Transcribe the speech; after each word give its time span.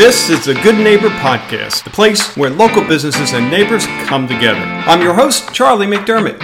This 0.00 0.30
is 0.30 0.46
the 0.46 0.54
Good 0.54 0.76
Neighbor 0.76 1.10
Podcast, 1.10 1.84
the 1.84 1.90
place 1.90 2.34
where 2.34 2.48
local 2.48 2.82
businesses 2.82 3.34
and 3.34 3.50
neighbors 3.50 3.84
come 4.06 4.26
together. 4.26 4.58
I'm 4.58 5.02
your 5.02 5.12
host, 5.12 5.52
Charlie 5.52 5.86
McDermott. 5.86 6.40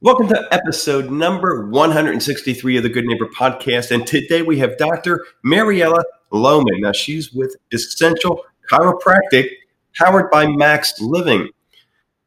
Welcome 0.00 0.28
to 0.28 0.46
episode 0.52 1.10
number 1.10 1.66
163 1.70 2.76
of 2.76 2.84
the 2.84 2.88
Good 2.88 3.04
Neighbor 3.04 3.26
Podcast. 3.36 3.90
And 3.90 4.06
today 4.06 4.42
we 4.42 4.60
have 4.60 4.78
Dr. 4.78 5.24
Mariella 5.42 6.04
Loman. 6.30 6.82
Now, 6.82 6.92
she's 6.92 7.32
with 7.32 7.56
Essential 7.72 8.44
Chiropractic, 8.70 9.48
powered 9.96 10.30
by 10.30 10.46
Max 10.46 11.00
Living. 11.00 11.48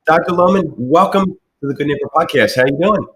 Dr. 0.06 0.34
Loman, 0.34 0.66
welcome 0.76 1.28
to 1.28 1.68
the 1.70 1.74
Good 1.74 1.88
Neighbor 1.88 2.10
Podcast. 2.14 2.58
How 2.58 2.64
are 2.64 2.68
you 2.68 2.78
doing? 2.78 3.08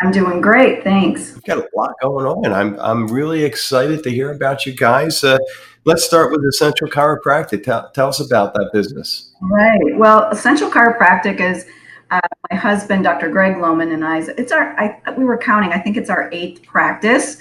I'm 0.00 0.12
doing 0.12 0.40
great, 0.40 0.84
thanks. 0.84 1.34
We've 1.34 1.42
got 1.44 1.58
a 1.58 1.68
lot 1.74 1.94
going 2.00 2.24
on. 2.24 2.52
I'm 2.52 2.78
I'm 2.78 3.08
really 3.08 3.42
excited 3.42 4.02
to 4.04 4.10
hear 4.10 4.30
about 4.30 4.64
you 4.64 4.72
guys. 4.72 5.24
Uh, 5.24 5.38
let's 5.84 6.04
start 6.04 6.30
with 6.30 6.44
Essential 6.44 6.88
Chiropractic. 6.88 7.64
Tell, 7.64 7.90
tell 7.90 8.08
us 8.08 8.20
about 8.20 8.54
that 8.54 8.70
business. 8.72 9.32
Right. 9.40 9.96
Well, 9.96 10.28
Essential 10.30 10.70
Chiropractic 10.70 11.40
is 11.40 11.66
uh, 12.10 12.20
my 12.50 12.56
husband, 12.56 13.04
Dr. 13.04 13.28
Greg 13.28 13.58
Loman, 13.58 13.90
and 13.90 14.04
I. 14.04 14.18
It's 14.18 14.52
our. 14.52 14.78
I, 14.78 15.00
we 15.16 15.24
were 15.24 15.36
counting. 15.38 15.72
I 15.72 15.78
think 15.78 15.96
it's 15.96 16.10
our 16.10 16.30
eighth 16.32 16.62
practice. 16.62 17.38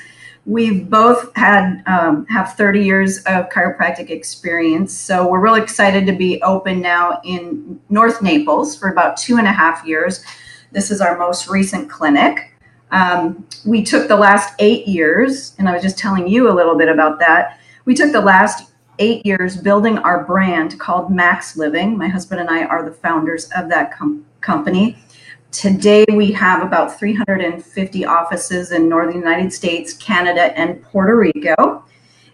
We've 0.48 0.90
both 0.90 1.36
had 1.36 1.84
um, 1.88 2.26
have 2.28 2.54
30 2.54 2.84
years 2.84 3.18
of 3.26 3.50
chiropractic 3.50 4.10
experience, 4.10 4.94
so 4.94 5.28
we're 5.28 5.42
really 5.42 5.62
excited 5.62 6.08
to 6.08 6.14
be 6.14 6.42
open 6.42 6.82
now 6.82 7.20
in 7.24 7.80
North 7.90 8.22
Naples 8.22 8.76
for 8.76 8.90
about 8.90 9.18
two 9.18 9.38
and 9.38 9.46
a 9.46 9.52
half 9.52 9.86
years. 9.86 10.24
This 10.72 10.92
is 10.92 11.02
our 11.02 11.18
most 11.18 11.48
recent 11.48 11.90
clinic. 11.90 12.54
Um, 12.92 13.48
we 13.66 13.84
took 13.84 14.08
the 14.08 14.16
last 14.16 14.54
eight 14.60 14.88
years, 14.88 15.56
and 15.58 15.68
I 15.68 15.74
was 15.74 15.82
just 15.82 15.98
telling 15.98 16.28
you 16.28 16.50
a 16.50 16.54
little 16.54 16.78
bit 16.78 16.90
about 16.90 17.20
that. 17.20 17.60
We 17.86 17.94
took 17.94 18.12
the 18.12 18.22
last 18.22 18.72
eight 19.00 19.26
years 19.26 19.58
building 19.58 19.98
our 20.00 20.24
brand 20.24 20.80
called 20.80 21.12
Max 21.12 21.56
Living. 21.56 21.98
My 21.98 22.08
husband 22.08 22.42
and 22.42 22.50
I 22.50 22.66
are 22.66 22.84
the 22.84 22.96
founders 22.96 23.50
of 23.56 23.70
that 23.70 23.92
com- 23.92 24.26
company. 24.42 24.98
Today, 25.52 26.06
we 26.14 26.32
have 26.34 26.62
about 26.62 27.00
350 27.00 28.06
offices 28.06 28.72
in 28.72 28.90
Northern 28.90 29.16
United 29.16 29.54
States, 29.54 29.94
Canada, 29.94 30.58
and 30.58 30.82
Puerto 30.84 31.16
Rico. 31.16 31.84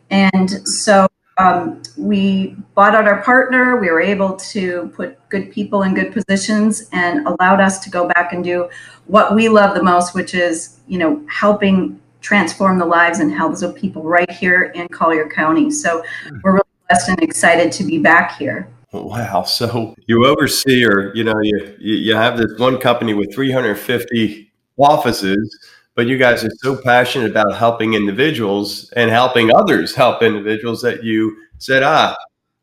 And 0.09 0.67
so 0.67 1.07
um, 1.37 1.81
we 1.97 2.55
bought 2.75 2.95
out 2.95 3.07
our 3.07 3.23
partner. 3.23 3.77
We 3.77 3.89
were 3.89 4.01
able 4.01 4.35
to 4.35 4.91
put 4.95 5.17
good 5.29 5.51
people 5.51 5.83
in 5.83 5.93
good 5.93 6.13
positions 6.13 6.89
and 6.91 7.25
allowed 7.27 7.59
us 7.59 7.79
to 7.79 7.89
go 7.89 8.07
back 8.07 8.33
and 8.33 8.43
do 8.43 8.69
what 9.07 9.33
we 9.33 9.49
love 9.49 9.75
the 9.75 9.83
most, 9.83 10.13
which 10.13 10.33
is, 10.33 10.79
you 10.87 10.97
know, 10.97 11.25
helping 11.29 11.99
transform 12.21 12.77
the 12.77 12.85
lives 12.85 13.19
and 13.19 13.31
health 13.31 13.61
of 13.63 13.75
people 13.75 14.03
right 14.03 14.29
here 14.29 14.65
in 14.75 14.87
Collier 14.87 15.27
County. 15.27 15.71
So 15.71 16.03
we're 16.43 16.53
really 16.53 16.63
blessed 16.87 17.09
and 17.09 17.23
excited 17.23 17.71
to 17.73 17.83
be 17.83 17.97
back 17.97 18.37
here. 18.37 18.69
Wow. 18.93 19.43
So 19.43 19.95
you 20.05 20.25
oversee, 20.25 20.85
or, 20.85 21.13
you 21.15 21.23
know, 21.23 21.39
you, 21.41 21.75
you 21.79 22.15
have 22.15 22.37
this 22.37 22.57
one 22.59 22.77
company 22.77 23.13
with 23.15 23.33
350 23.33 24.51
offices 24.77 25.72
but 25.95 26.07
you 26.07 26.17
guys 26.17 26.43
are 26.43 26.51
so 26.57 26.75
passionate 26.75 27.29
about 27.29 27.55
helping 27.55 27.93
individuals 27.93 28.91
and 28.95 29.11
helping 29.11 29.53
others 29.55 29.93
help 29.95 30.23
individuals 30.23 30.81
that 30.81 31.03
you 31.03 31.37
said, 31.59 31.83
ah, 31.83 32.15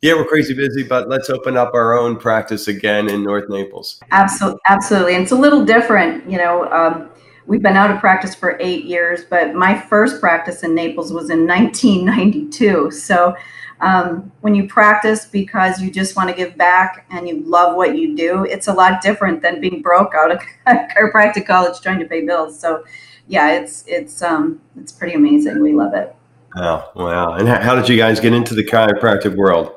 yeah, 0.03 0.15
we're 0.15 0.25
crazy 0.25 0.55
busy, 0.55 0.83
but 0.83 1.09
let's 1.09 1.29
open 1.29 1.57
up 1.57 1.75
our 1.75 1.99
own 1.99 2.17
practice 2.17 2.69
again 2.69 3.09
in 3.09 3.23
North 3.23 3.49
Naples. 3.51 4.01
Absolutely, 4.11 4.61
absolutely, 4.69 5.15
and 5.15 5.23
it's 5.23 5.33
a 5.33 5.37
little 5.37 5.65
different. 5.65 6.29
You 6.29 6.39
know, 6.39 6.71
um, 6.73 7.11
we've 7.47 7.63
been 7.63 7.77
out 7.77 7.91
of 7.91 7.99
practice 7.99 8.35
for 8.35 8.57
eight 8.61 8.85
years, 8.85 9.25
but 9.25 9.55
my 9.55 9.79
first 9.79 10.21
practice 10.21 10.63
in 10.63 10.75
Naples 10.75 11.13
was 11.13 11.31
in 11.31 11.47
1992. 11.47 12.91
So. 12.91 13.35
Um, 13.83 14.31
when 14.43 14.55
you 14.55 14.69
practice 14.69 15.25
because 15.25 15.81
you 15.81 15.91
just 15.91 16.15
want 16.15 16.29
to 16.29 16.37
give 16.37 16.55
back 16.55 17.07
and 17.11 17.27
you 17.27 17.43
love 17.47 17.77
what 17.77 17.97
you 17.97 18.15
do, 18.15 18.45
it's 18.45 18.69
a 18.69 18.75
lot 18.75 19.01
different 19.01 19.41
than 19.41 19.59
being 19.59 19.81
broke 19.81 20.13
out 20.15 20.31
of 20.31 20.43
chiropractic 20.69 21.47
college 21.47 21.81
trying 21.81 21.99
to 22.01 22.05
pay 22.05 22.27
bills. 22.27 22.61
So 22.61 22.85
yeah, 23.31 23.53
it's 23.53 23.85
it's 23.87 24.23
um 24.23 24.61
it's 24.79 24.93
pretty 24.93 25.15
amazing. 25.15 25.63
We 25.63 25.73
love 25.73 25.95
it. 25.95 26.15
Wow, 26.57 26.91
wow! 26.97 27.33
And 27.35 27.49
how 27.49 27.77
did 27.77 27.89
you 27.89 27.97
guys 27.97 28.19
get 28.19 28.33
into 28.33 28.55
the 28.55 28.65
chiropractic 28.65 29.37
world? 29.37 29.73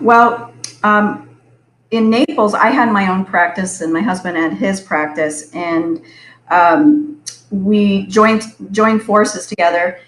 Well, 0.00 0.54
um, 0.84 1.28
in 1.90 2.08
Naples, 2.08 2.54
I 2.54 2.68
had 2.68 2.92
my 2.92 3.10
own 3.10 3.24
practice, 3.24 3.80
and 3.80 3.92
my 3.92 4.00
husband 4.00 4.36
had 4.36 4.52
his 4.52 4.80
practice, 4.80 5.52
and 5.52 6.00
um, 6.50 7.20
we 7.50 8.06
joined 8.06 8.42
joined 8.70 9.02
forces 9.02 9.46
together. 9.46 9.98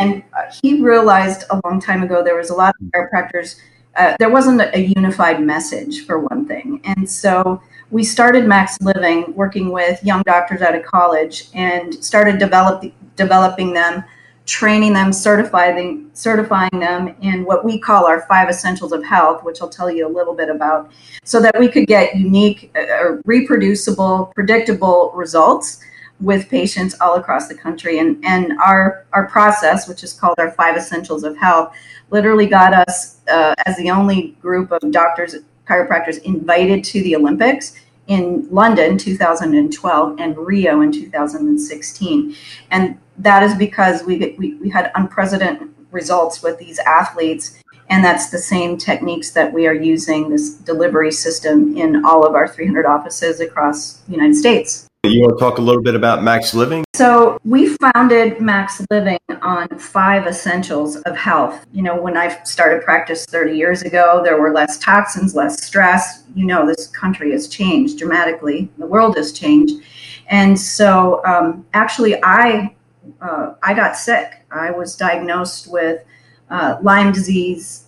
And 0.00 0.24
uh, 0.36 0.50
he 0.62 0.82
realized 0.82 1.44
a 1.50 1.60
long 1.64 1.80
time 1.80 2.02
ago 2.02 2.22
there 2.22 2.36
was 2.36 2.50
a 2.50 2.54
lot 2.54 2.74
of 2.80 2.86
chiropractors. 2.88 3.60
Uh, 3.96 4.14
there 4.18 4.28
wasn't 4.28 4.60
a 4.60 4.80
unified 4.80 5.40
message 5.42 6.04
for 6.04 6.18
one 6.18 6.46
thing, 6.46 6.80
and 6.84 7.08
so 7.08 7.62
we 7.90 8.02
started 8.02 8.46
Max 8.46 8.76
Living 8.80 9.32
working 9.34 9.70
with 9.70 10.02
young 10.04 10.22
doctors 10.22 10.60
out 10.60 10.74
of 10.74 10.84
college 10.84 11.48
and 11.54 11.94
started 12.04 12.38
develop, 12.38 12.84
developing 13.14 13.72
them, 13.72 14.04
training 14.46 14.92
them, 14.92 15.12
certifying, 15.12 16.08
certifying 16.14 16.78
them 16.78 17.14
in 17.20 17.44
what 17.44 17.64
we 17.64 17.78
call 17.78 18.06
our 18.06 18.22
five 18.22 18.48
essentials 18.48 18.92
of 18.92 19.04
health, 19.04 19.44
which 19.44 19.60
I'll 19.60 19.68
tell 19.68 19.90
you 19.90 20.06
a 20.06 20.12
little 20.12 20.34
bit 20.34 20.48
about, 20.48 20.90
so 21.24 21.40
that 21.40 21.58
we 21.58 21.68
could 21.68 21.86
get 21.86 22.16
unique, 22.16 22.74
uh, 22.76 23.16
reproducible, 23.24 24.32
predictable 24.34 25.12
results 25.14 25.80
with 26.20 26.48
patients 26.48 26.98
all 27.00 27.16
across 27.16 27.48
the 27.48 27.54
country. 27.54 27.98
And, 27.98 28.24
and 28.24 28.52
our, 28.64 29.04
our 29.12 29.28
process, 29.28 29.88
which 29.88 30.02
is 30.02 30.12
called 30.12 30.36
our 30.38 30.52
five 30.52 30.76
essentials 30.76 31.24
of 31.24 31.36
health, 31.36 31.74
literally 32.10 32.46
got 32.46 32.72
us 32.72 33.20
uh, 33.28 33.54
as 33.66 33.76
the 33.76 33.90
only 33.90 34.36
group 34.40 34.70
of 34.70 34.90
doctors 34.92 35.34
chiropractors 35.66 36.22
invited 36.22 36.84
to 36.84 37.02
the 37.02 37.16
Olympics 37.16 37.74
in 38.06 38.46
London 38.50 38.96
2012 38.96 40.20
and 40.20 40.38
Rio 40.38 40.80
in 40.80 40.92
2016. 40.92 42.36
And 42.70 42.98
that 43.18 43.42
is 43.42 43.54
because 43.54 44.04
we, 44.04 44.34
we, 44.38 44.54
we 44.56 44.70
had 44.70 44.92
unprecedented 44.94 45.68
results 45.90 46.42
with 46.42 46.58
these 46.58 46.78
athletes. 46.80 47.62
And 47.88 48.04
that's 48.04 48.30
the 48.30 48.38
same 48.38 48.76
techniques 48.76 49.30
that 49.30 49.52
we 49.52 49.66
are 49.66 49.74
using 49.74 50.28
this 50.28 50.54
delivery 50.54 51.12
system 51.12 51.76
in 51.76 52.04
all 52.04 52.26
of 52.26 52.34
our 52.34 52.48
300 52.48 52.84
offices 52.84 53.40
across 53.40 53.98
the 54.00 54.12
United 54.12 54.34
States. 54.34 54.88
You 55.04 55.22
want 55.22 55.38
to 55.38 55.40
talk 55.44 55.58
a 55.58 55.62
little 55.62 55.82
bit 55.82 55.94
about 55.94 56.24
Max 56.24 56.52
Living? 56.52 56.84
So, 56.96 57.38
we 57.44 57.76
founded 57.76 58.40
Max 58.40 58.84
Living 58.90 59.18
on 59.42 59.68
five 59.78 60.26
essentials 60.26 60.96
of 61.02 61.16
health. 61.16 61.64
You 61.72 61.82
know, 61.82 62.00
when 62.00 62.16
I 62.16 62.42
started 62.42 62.82
practice 62.82 63.24
30 63.26 63.56
years 63.56 63.82
ago, 63.82 64.20
there 64.24 64.40
were 64.40 64.52
less 64.52 64.78
toxins, 64.78 65.34
less 65.34 65.62
stress. 65.62 66.24
You 66.34 66.46
know, 66.46 66.66
this 66.66 66.88
country 66.88 67.30
has 67.32 67.46
changed 67.46 67.98
dramatically, 67.98 68.68
the 68.78 68.86
world 68.86 69.16
has 69.16 69.32
changed. 69.32 69.74
And 70.28 70.58
so, 70.58 71.24
um, 71.24 71.64
actually, 71.72 72.20
I 72.24 72.74
uh, 73.20 73.54
I 73.62 73.74
got 73.74 73.96
sick. 73.96 74.44
I 74.50 74.70
was 74.70 74.96
diagnosed 74.96 75.70
with 75.70 76.02
uh, 76.50 76.78
Lyme 76.82 77.12
disease, 77.12 77.86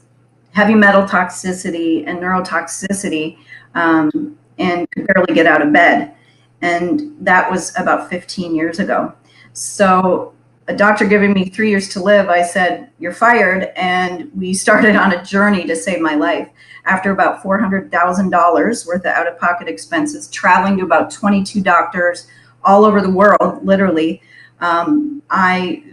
heavy 0.52 0.74
metal 0.74 1.02
toxicity, 1.02 2.04
and 2.06 2.18
neurotoxicity, 2.18 3.38
um, 3.74 4.36
and 4.58 4.90
could 4.90 5.06
barely 5.06 5.34
get 5.34 5.46
out 5.46 5.62
of 5.62 5.72
bed 5.72 6.14
and 6.62 7.14
that 7.20 7.50
was 7.50 7.72
about 7.78 8.10
15 8.10 8.54
years 8.54 8.78
ago. 8.78 9.12
So 9.52 10.34
a 10.66 10.74
doctor 10.74 11.06
giving 11.06 11.32
me 11.32 11.48
three 11.48 11.70
years 11.70 11.88
to 11.90 12.02
live, 12.02 12.28
I 12.28 12.42
said, 12.42 12.90
You're 12.98 13.12
fired. 13.12 13.72
And 13.76 14.30
we 14.34 14.54
started 14.64 14.96
on 14.96 15.12
a 15.12 15.24
journey 15.24 15.66
to 15.66 15.76
save 15.76 16.00
my 16.00 16.14
life. 16.14 16.48
After 16.84 17.10
about 17.10 17.42
$400,000 17.42 18.86
worth 18.86 19.00
of 19.00 19.06
out 19.06 19.26
of 19.26 19.38
pocket 19.38 19.68
expenses, 19.68 20.28
traveling 20.28 20.78
to 20.78 20.84
about 20.84 21.10
22 21.10 21.60
doctors 21.60 22.26
all 22.64 22.84
over 22.84 23.02
the 23.02 23.10
world, 23.10 23.64
literally, 23.64 24.22
um, 24.60 25.22
I 25.30 25.84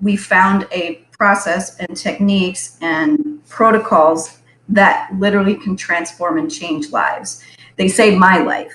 we 0.00 0.16
found 0.16 0.66
a 0.72 1.06
process 1.12 1.78
and 1.78 1.96
techniques 1.96 2.76
and 2.80 3.40
protocols 3.48 4.38
that 4.68 5.10
literally 5.18 5.54
can 5.54 5.76
transform 5.76 6.38
and 6.38 6.50
change 6.50 6.90
lives. 6.90 7.42
They 7.76 7.88
saved 7.88 8.18
my 8.18 8.38
life 8.38 8.72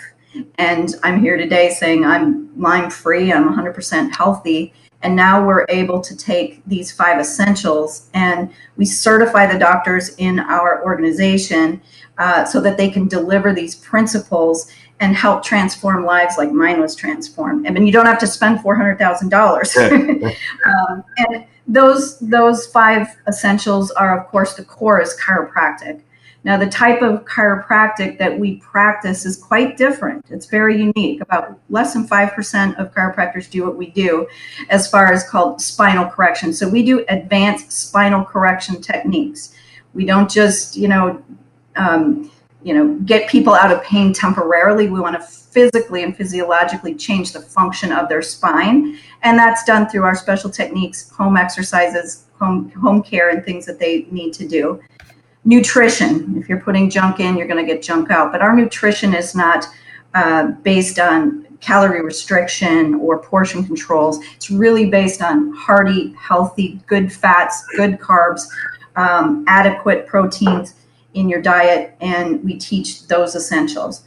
and 0.58 0.96
I'm 1.04 1.20
here 1.20 1.38
today 1.38 1.70
saying 1.72 2.06
I'm 2.06 2.50
Lyme 2.60 2.90
free, 2.90 3.32
I'm 3.32 3.50
100% 3.50 4.16
healthy. 4.16 4.74
And 5.02 5.16
now 5.16 5.46
we're 5.46 5.66
able 5.70 6.02
to 6.02 6.16
take 6.16 6.62
these 6.66 6.92
five 6.92 7.20
essentials 7.20 8.10
and 8.14 8.52
we 8.76 8.84
certify 8.86 9.52
the 9.52 9.58
doctors 9.58 10.10
in 10.18 10.40
our 10.42 10.84
organization 10.84 11.82
uh, 12.18 12.44
so 12.44 12.60
that 12.60 12.78
they 12.78 12.90
can 12.90 13.08
deliver 13.08 13.54
these 13.54 13.76
principles 13.76 14.70
and 15.00 15.16
help 15.16 15.44
transform 15.44 16.06
lives 16.06 16.38
like 16.38 16.52
mine 16.52 16.82
was 16.82 16.96
transformed. 16.96 17.66
I 17.68 17.72
mean, 17.72 17.86
you 17.86 17.94
don't 17.94 18.06
have 18.06 18.20
to 18.20 18.28
spend 18.28 18.60
$400,000. 18.60 20.36
um, 20.66 21.04
and 21.18 21.46
those, 21.68 22.20
those 22.20 22.68
five 22.68 23.08
essentials 23.28 23.92
are, 23.92 24.20
of 24.20 24.28
course, 24.28 24.56
the 24.56 24.64
core 24.64 25.02
is 25.02 25.18
chiropractic. 25.20 26.02
Now, 26.44 26.58
the 26.58 26.68
type 26.68 27.02
of 27.02 27.26
chiropractic 27.26 28.18
that 28.18 28.40
we 28.40 28.58
practice 28.58 29.26
is 29.26 29.36
quite 29.36 29.76
different. 29.76 30.26
It's 30.30 30.46
very 30.46 30.80
unique. 30.80 31.22
About 31.22 31.60
less 31.70 31.94
than 31.94 32.08
5% 32.08 32.78
of 32.78 32.94
chiropractors 32.94 33.50
do 33.50 33.66
what 33.66 33.76
we 33.76 33.90
do 33.90 34.28
as 34.70 34.90
far 34.90 35.12
as 35.12 35.28
called 35.30 35.62
spinal 35.62 36.06
correction. 36.06 36.54
So 36.54 36.68
we 36.68 36.84
do 36.84 37.04
advanced 37.10 37.72
spinal 37.72 38.24
correction 38.24 38.82
techniques. 38.82 39.54
We 39.94 40.06
don't 40.06 40.30
just, 40.30 40.78
you 40.78 40.88
know, 40.88 41.22
um, 41.76 42.32
you 42.64 42.74
know, 42.74 42.96
get 43.06 43.30
people 43.30 43.54
out 43.54 43.72
of 43.72 43.82
pain 43.84 44.14
temporarily. 44.14 44.90
We 44.90 45.00
want 45.00 45.20
to 45.20 45.26
physically 45.26 46.04
and 46.04 46.16
physiologically 46.16 46.94
change 46.96 47.32
the 47.32 47.40
function 47.40 47.92
of 47.92 48.10
their 48.10 48.22
spine. 48.22 48.98
And 49.24 49.38
that's 49.38 49.64
done 49.64 49.90
through 49.90 50.04
our 50.04 50.16
special 50.16 50.50
techniques, 50.50 51.10
home 51.12 51.38
exercises, 51.38 52.26
home, 52.40 52.70
home 52.72 53.02
care, 53.02 53.30
and 53.30 53.44
things 53.44 53.66
that 53.66 53.80
they 53.80 54.08
need 54.12 54.34
to 54.34 54.48
do. 54.48 54.80
Nutrition. 55.46 56.38
If 56.38 56.50
you're 56.50 56.60
putting 56.60 56.90
junk 56.90 57.20
in, 57.20 57.38
you're 57.38 57.48
going 57.48 57.66
to 57.66 57.74
get 57.74 57.82
junk 57.82 58.12
out. 58.12 58.32
But 58.32 58.42
our 58.42 58.56
nutrition 58.56 59.14
is 59.14 59.36
not 59.36 59.66
uh, 60.14 60.48
based 60.64 61.00
on 61.00 61.48
calorie 61.62 62.02
restriction 62.02 62.96
or 62.96 63.20
portion 63.20 63.66
controls. 63.66 64.20
It's 64.36 64.50
really 64.50 64.90
based 64.90 65.22
on 65.22 65.54
hearty, 65.54 66.14
healthy, 66.14 66.80
good 66.88 67.12
fats, 67.12 67.66
good 67.76 68.00
carbs, 68.00 68.48
um, 68.96 69.46
adequate 69.48 70.08
proteins 70.08 70.74
in 71.14 71.30
your 71.30 71.42
diet, 71.42 71.96
and 72.02 72.44
we 72.44 72.58
teach 72.58 73.08
those 73.08 73.36
essentials. 73.36 74.04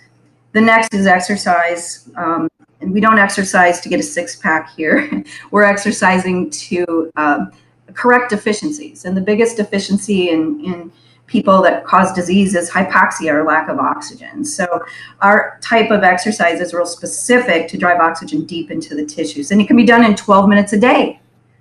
The 0.52 0.60
next 0.60 0.94
is 0.94 1.06
exercise. 1.06 2.08
Um, 2.16 2.48
and 2.82 2.92
we 2.92 3.00
don't 3.00 3.18
exercise 3.18 3.80
to 3.80 3.88
get 3.88 4.00
a 4.00 4.02
six 4.02 4.36
pack 4.36 4.74
here. 4.74 5.22
We're 5.50 5.62
exercising 5.62 6.50
to 6.50 7.12
uh, 7.16 7.46
correct 7.94 8.30
deficiencies. 8.30 9.04
And 9.04 9.16
the 9.16 9.20
biggest 9.20 9.56
deficiency 9.56 10.30
in, 10.30 10.62
in 10.64 10.92
people 11.26 11.62
that 11.62 11.84
cause 11.84 12.12
disease 12.12 12.54
is 12.54 12.70
hypoxia 12.70 13.32
or 13.32 13.44
lack 13.44 13.68
of 13.68 13.78
oxygen. 13.78 14.44
So 14.44 14.84
our 15.20 15.58
type 15.62 15.90
of 15.90 16.02
exercise 16.02 16.60
is 16.60 16.74
real 16.74 16.86
specific 16.86 17.68
to 17.68 17.78
drive 17.78 18.00
oxygen 18.00 18.44
deep 18.44 18.70
into 18.70 18.94
the 18.94 19.06
tissues. 19.06 19.50
And 19.50 19.60
it 19.60 19.66
can 19.66 19.76
be 19.76 19.86
done 19.86 20.04
in 20.04 20.16
12 20.16 20.48
minutes 20.48 20.72
a 20.72 20.80
day. 20.80 21.20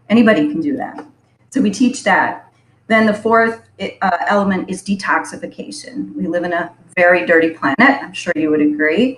Anybody 0.10 0.48
can 0.48 0.60
do 0.60 0.76
that. 0.78 1.06
So 1.52 1.62
we 1.62 1.72
teach 1.72 2.04
that. 2.04 2.51
Then 2.92 3.06
the 3.06 3.14
fourth 3.14 3.70
uh, 3.80 4.18
element 4.28 4.70
is 4.70 4.84
detoxification. 4.84 6.14
We 6.14 6.28
live 6.28 6.44
in 6.44 6.52
a 6.52 6.74
very 6.98 7.26
dirty 7.26 7.52
planet. 7.52 7.78
I'm 7.80 8.12
sure 8.12 8.34
you 8.36 8.50
would 8.50 8.60
agree. 8.62 9.18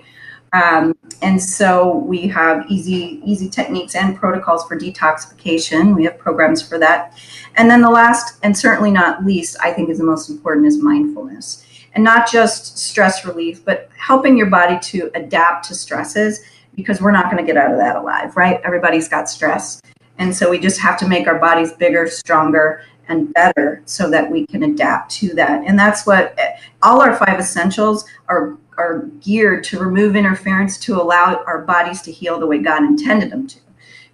Um, 0.52 0.96
and 1.22 1.42
so 1.42 1.96
we 1.96 2.28
have 2.28 2.66
easy, 2.70 3.20
easy 3.24 3.48
techniques 3.48 3.96
and 3.96 4.16
protocols 4.16 4.64
for 4.68 4.78
detoxification. 4.78 5.92
We 5.96 6.04
have 6.04 6.16
programs 6.18 6.62
for 6.62 6.78
that. 6.78 7.18
And 7.56 7.68
then 7.68 7.80
the 7.80 7.90
last, 7.90 8.38
and 8.44 8.56
certainly 8.56 8.92
not 8.92 9.26
least, 9.26 9.56
I 9.60 9.72
think 9.72 9.90
is 9.90 9.98
the 9.98 10.04
most 10.04 10.30
important, 10.30 10.68
is 10.68 10.80
mindfulness. 10.80 11.66
And 11.94 12.04
not 12.04 12.30
just 12.30 12.78
stress 12.78 13.24
relief, 13.24 13.64
but 13.64 13.90
helping 13.98 14.36
your 14.36 14.50
body 14.50 14.78
to 14.82 15.10
adapt 15.16 15.66
to 15.66 15.74
stresses 15.74 16.44
because 16.76 17.00
we're 17.00 17.10
not 17.10 17.24
going 17.24 17.44
to 17.44 17.52
get 17.52 17.60
out 17.60 17.72
of 17.72 17.78
that 17.78 17.96
alive, 17.96 18.36
right? 18.36 18.60
Everybody's 18.62 19.08
got 19.08 19.28
stress. 19.28 19.82
And 20.18 20.32
so 20.34 20.48
we 20.48 20.60
just 20.60 20.80
have 20.80 20.96
to 20.98 21.08
make 21.08 21.26
our 21.26 21.40
bodies 21.40 21.72
bigger, 21.72 22.06
stronger, 22.06 22.82
and 23.08 23.32
better 23.34 23.82
so 23.84 24.10
that 24.10 24.30
we 24.30 24.46
can 24.46 24.62
adapt 24.64 25.10
to 25.12 25.34
that. 25.34 25.62
And 25.66 25.78
that's 25.78 26.06
what 26.06 26.38
all 26.82 27.00
our 27.00 27.16
five 27.16 27.38
essentials 27.38 28.04
are 28.28 28.56
are 28.76 29.06
geared 29.20 29.62
to 29.64 29.78
remove 29.78 30.16
interference 30.16 30.78
to 30.78 31.00
allow 31.00 31.42
our 31.46 31.62
bodies 31.62 32.02
to 32.02 32.10
heal 32.10 32.40
the 32.40 32.46
way 32.46 32.58
God 32.58 32.82
intended 32.82 33.30
them 33.30 33.46
to. 33.46 33.58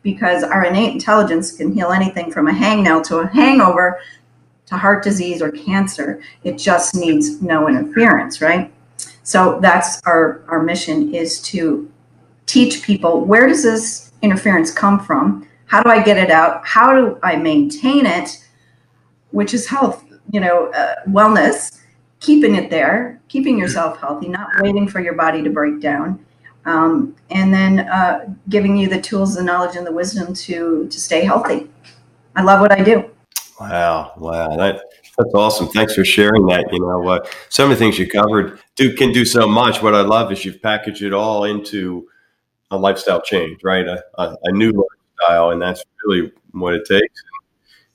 Because 0.02 0.42
our 0.42 0.64
innate 0.64 0.92
intelligence 0.92 1.56
can 1.56 1.72
heal 1.72 1.92
anything 1.92 2.30
from 2.30 2.48
a 2.48 2.52
hangnail 2.52 3.02
to 3.04 3.18
a 3.18 3.26
hangover 3.26 4.00
to 4.66 4.76
heart 4.76 5.02
disease 5.02 5.42
or 5.42 5.50
cancer. 5.50 6.22
It 6.44 6.56
just 6.56 6.94
needs 6.94 7.42
no 7.42 7.68
interference, 7.68 8.40
right? 8.40 8.72
So 9.22 9.58
that's 9.60 10.00
our, 10.06 10.42
our 10.48 10.62
mission 10.62 11.14
is 11.14 11.40
to 11.42 11.90
teach 12.46 12.82
people 12.82 13.24
where 13.24 13.46
does 13.46 13.62
this 13.62 14.12
interference 14.22 14.72
come 14.72 15.00
from? 15.00 15.46
How 15.66 15.82
do 15.82 15.90
I 15.90 16.02
get 16.02 16.16
it 16.16 16.30
out? 16.30 16.66
How 16.66 16.94
do 16.94 17.18
I 17.22 17.36
maintain 17.36 18.06
it? 18.06 18.44
Which 19.30 19.54
is 19.54 19.66
health, 19.66 20.04
you 20.30 20.40
know, 20.40 20.70
uh, 20.72 20.96
wellness, 21.08 21.80
keeping 22.20 22.54
it 22.54 22.70
there, 22.70 23.20
keeping 23.28 23.58
yourself 23.58 23.98
healthy, 23.98 24.28
not 24.28 24.48
waiting 24.60 24.86
for 24.86 25.00
your 25.00 25.14
body 25.14 25.42
to 25.42 25.50
break 25.50 25.80
down. 25.80 26.24
Um, 26.66 27.16
and 27.30 27.52
then 27.52 27.80
uh, 27.80 28.34
giving 28.48 28.76
you 28.76 28.88
the 28.88 29.00
tools, 29.00 29.34
the 29.34 29.42
knowledge, 29.42 29.76
and 29.76 29.86
the 29.86 29.92
wisdom 29.92 30.34
to 30.34 30.86
to 30.88 31.00
stay 31.00 31.24
healthy. 31.24 31.70
I 32.36 32.42
love 32.42 32.60
what 32.60 32.70
I 32.70 32.82
do. 32.82 33.10
Wow, 33.58 34.12
wow, 34.18 34.56
that 34.56 34.82
that's 35.16 35.34
awesome. 35.34 35.68
Thanks 35.68 35.94
for 35.94 36.04
sharing 36.04 36.46
that. 36.46 36.70
You 36.70 36.80
know, 36.80 37.08
uh, 37.08 37.26
some 37.48 37.70
of 37.70 37.78
the 37.78 37.82
things 37.82 37.98
you 37.98 38.08
covered 38.08 38.60
do 38.76 38.94
can 38.94 39.10
do 39.12 39.24
so 39.24 39.48
much. 39.48 39.82
What 39.82 39.94
I 39.94 40.02
love 40.02 40.30
is 40.32 40.44
you've 40.44 40.60
packaged 40.60 41.02
it 41.02 41.14
all 41.14 41.44
into 41.44 42.06
a 42.70 42.76
lifestyle 42.76 43.22
change, 43.22 43.64
right? 43.64 43.86
A, 43.86 44.04
a, 44.18 44.36
a 44.44 44.52
new 44.52 44.70
lifestyle, 44.70 45.50
and 45.50 45.62
that's 45.62 45.82
really 46.04 46.30
what 46.52 46.74
it 46.74 46.84
takes 46.84 47.22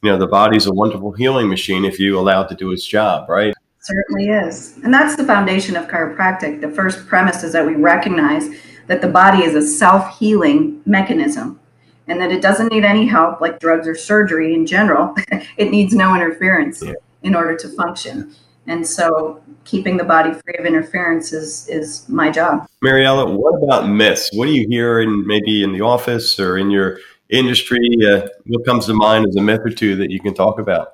you 0.05 0.11
know 0.11 0.17
the 0.19 0.27
body's 0.27 0.67
a 0.67 0.73
wonderful 0.73 1.11
healing 1.13 1.49
machine 1.49 1.83
if 1.83 1.99
you 1.99 2.19
allow 2.19 2.43
it 2.43 2.49
to 2.49 2.55
do 2.55 2.71
its 2.71 2.85
job 2.85 3.27
right? 3.27 3.55
Certainly 3.79 4.29
is. 4.29 4.77
And 4.83 4.93
that's 4.93 5.15
the 5.15 5.23
foundation 5.23 5.75
of 5.75 5.87
chiropractic. 5.87 6.61
The 6.61 6.69
first 6.69 7.07
premise 7.07 7.43
is 7.43 7.53
that 7.53 7.65
we 7.65 7.75
recognize 7.75 8.49
that 8.87 9.01
the 9.01 9.07
body 9.07 9.43
is 9.43 9.55
a 9.55 9.61
self-healing 9.61 10.81
mechanism 10.85 11.59
and 12.07 12.21
that 12.21 12.31
it 12.31 12.41
doesn't 12.41 12.71
need 12.71 12.83
any 12.83 13.07
help 13.07 13.41
like 13.41 13.59
drugs 13.59 13.87
or 13.87 13.95
surgery 13.95 14.53
in 14.53 14.65
general. 14.65 15.15
It 15.57 15.71
needs 15.71 15.93
no 15.93 16.15
interference 16.15 16.83
yeah. 16.83 16.93
in 17.23 17.35
order 17.35 17.55
to 17.55 17.67
function. 17.69 18.35
And 18.67 18.87
so 18.87 19.41
keeping 19.63 19.97
the 19.97 20.03
body 20.03 20.33
free 20.33 20.55
of 20.59 20.65
interference 20.65 21.33
is 21.33 21.67
is 21.67 22.07
my 22.09 22.29
job. 22.29 22.67
Mariella 22.81 23.25
what 23.31 23.63
about 23.63 23.87
myths? 23.89 24.29
What 24.33 24.45
do 24.45 24.53
you 24.53 24.67
hear 24.67 24.99
in 25.01 25.25
maybe 25.25 25.63
in 25.63 25.73
the 25.73 25.81
office 25.81 26.39
or 26.39 26.57
in 26.57 26.69
your 26.71 26.99
industry? 27.29 27.79
Uh, 28.05 28.27
what 28.45 28.65
comes 28.65 28.85
to 28.87 28.93
mind 28.93 29.27
as 29.27 29.35
a 29.35 29.41
myth 29.41 29.61
or 29.63 29.69
two 29.69 29.95
that 29.97 30.11
you 30.11 30.19
can 30.19 30.33
talk 30.33 30.59
about? 30.59 30.93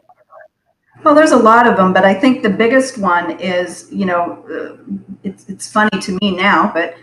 Well, 1.03 1.15
there's 1.15 1.31
a 1.31 1.37
lot 1.37 1.67
of 1.67 1.77
them, 1.77 1.93
but 1.93 2.05
I 2.05 2.13
think 2.13 2.43
the 2.43 2.49
biggest 2.49 2.97
one 2.99 3.39
is, 3.39 3.87
you 3.91 4.05
know, 4.05 4.45
uh, 4.51 4.77
it's, 5.23 5.49
it's 5.49 5.71
funny 5.71 5.99
to 5.99 6.17
me 6.21 6.35
now, 6.35 6.71
but 6.71 6.95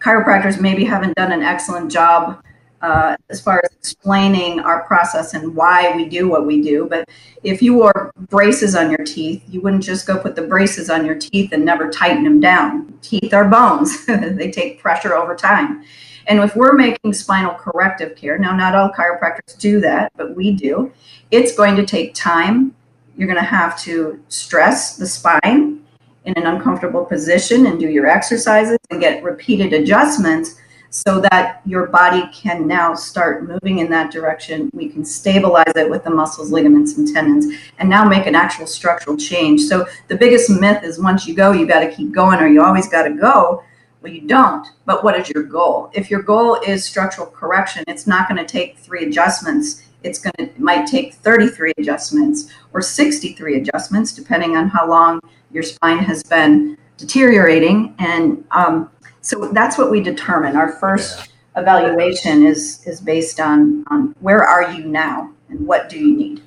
chiropractors 0.00 0.60
maybe 0.60 0.84
haven't 0.84 1.14
done 1.14 1.30
an 1.30 1.42
excellent 1.42 1.90
job 1.92 2.42
uh, 2.84 3.16
as 3.30 3.40
far 3.40 3.62
as 3.64 3.72
explaining 3.76 4.60
our 4.60 4.84
process 4.84 5.32
and 5.32 5.54
why 5.54 5.94
we 5.96 6.06
do 6.06 6.28
what 6.28 6.46
we 6.46 6.60
do. 6.60 6.86
But 6.88 7.08
if 7.42 7.62
you 7.62 7.74
wore 7.74 8.12
braces 8.28 8.74
on 8.74 8.90
your 8.90 9.04
teeth, 9.04 9.42
you 9.48 9.62
wouldn't 9.62 9.82
just 9.82 10.06
go 10.06 10.18
put 10.18 10.36
the 10.36 10.42
braces 10.42 10.90
on 10.90 11.06
your 11.06 11.14
teeth 11.14 11.52
and 11.52 11.64
never 11.64 11.90
tighten 11.90 12.24
them 12.24 12.40
down. 12.40 12.98
Teeth 13.00 13.32
are 13.32 13.48
bones, 13.48 14.04
they 14.06 14.50
take 14.50 14.80
pressure 14.80 15.14
over 15.14 15.34
time. 15.34 15.84
And 16.26 16.40
if 16.40 16.56
we're 16.56 16.74
making 16.74 17.12
spinal 17.12 17.54
corrective 17.54 18.16
care, 18.16 18.38
now 18.38 18.54
not 18.56 18.74
all 18.74 18.90
chiropractors 18.90 19.58
do 19.58 19.80
that, 19.80 20.12
but 20.16 20.34
we 20.34 20.52
do, 20.52 20.92
it's 21.30 21.54
going 21.54 21.76
to 21.76 21.84
take 21.84 22.14
time. 22.14 22.74
You're 23.16 23.28
going 23.28 23.40
to 23.40 23.44
have 23.44 23.78
to 23.82 24.22
stress 24.28 24.96
the 24.96 25.06
spine 25.06 25.84
in 26.24 26.34
an 26.36 26.46
uncomfortable 26.46 27.04
position 27.04 27.66
and 27.66 27.78
do 27.78 27.88
your 27.88 28.06
exercises 28.06 28.78
and 28.90 29.00
get 29.00 29.22
repeated 29.22 29.72
adjustments 29.72 30.56
so 30.94 31.20
that 31.20 31.60
your 31.66 31.88
body 31.88 32.22
can 32.32 32.68
now 32.68 32.94
start 32.94 33.48
moving 33.48 33.80
in 33.80 33.90
that 33.90 34.12
direction. 34.12 34.70
We 34.72 34.88
can 34.88 35.04
stabilize 35.04 35.72
it 35.74 35.90
with 35.90 36.04
the 36.04 36.10
muscles, 36.10 36.52
ligaments, 36.52 36.96
and 36.96 37.12
tendons, 37.12 37.52
and 37.78 37.90
now 37.90 38.04
make 38.04 38.26
an 38.26 38.36
actual 38.36 38.68
structural 38.68 39.16
change. 39.16 39.62
So 39.62 39.86
the 40.06 40.16
biggest 40.16 40.48
myth 40.50 40.84
is 40.84 41.00
once 41.00 41.26
you 41.26 41.34
go, 41.34 41.50
you 41.50 41.66
got 41.66 41.80
to 41.80 41.90
keep 41.90 42.12
going, 42.12 42.38
or 42.38 42.46
you 42.46 42.62
always 42.62 42.88
got 42.88 43.02
to 43.08 43.10
go. 43.10 43.64
Well, 44.04 44.12
you 44.12 44.20
don't. 44.20 44.68
But 44.84 45.02
what 45.02 45.18
is 45.18 45.30
your 45.30 45.44
goal? 45.44 45.90
If 45.94 46.10
your 46.10 46.20
goal 46.20 46.56
is 46.56 46.84
structural 46.84 47.26
correction, 47.26 47.82
it's 47.88 48.06
not 48.06 48.28
going 48.28 48.36
to 48.36 48.44
take 48.44 48.76
three 48.76 49.06
adjustments. 49.06 49.82
It's 50.02 50.18
going 50.18 50.34
to 50.36 50.42
it 50.42 50.60
might 50.60 50.86
take 50.86 51.14
33 51.14 51.72
adjustments 51.78 52.52
or 52.74 52.82
63 52.82 53.56
adjustments, 53.56 54.12
depending 54.12 54.58
on 54.58 54.68
how 54.68 54.86
long 54.86 55.20
your 55.50 55.62
spine 55.62 56.00
has 56.00 56.22
been 56.22 56.76
deteriorating. 56.98 57.94
And 57.98 58.44
um, 58.50 58.90
so 59.22 59.48
that's 59.54 59.78
what 59.78 59.90
we 59.90 60.02
determine. 60.02 60.54
Our 60.54 60.72
first 60.72 61.30
evaluation 61.56 62.44
is 62.44 62.86
is 62.86 63.00
based 63.00 63.40
on 63.40 63.86
on 63.86 64.14
where 64.20 64.44
are 64.44 64.70
you 64.70 64.84
now 64.84 65.32
and 65.48 65.66
what 65.66 65.88
do 65.88 65.98
you 65.98 66.14
need. 66.14 66.42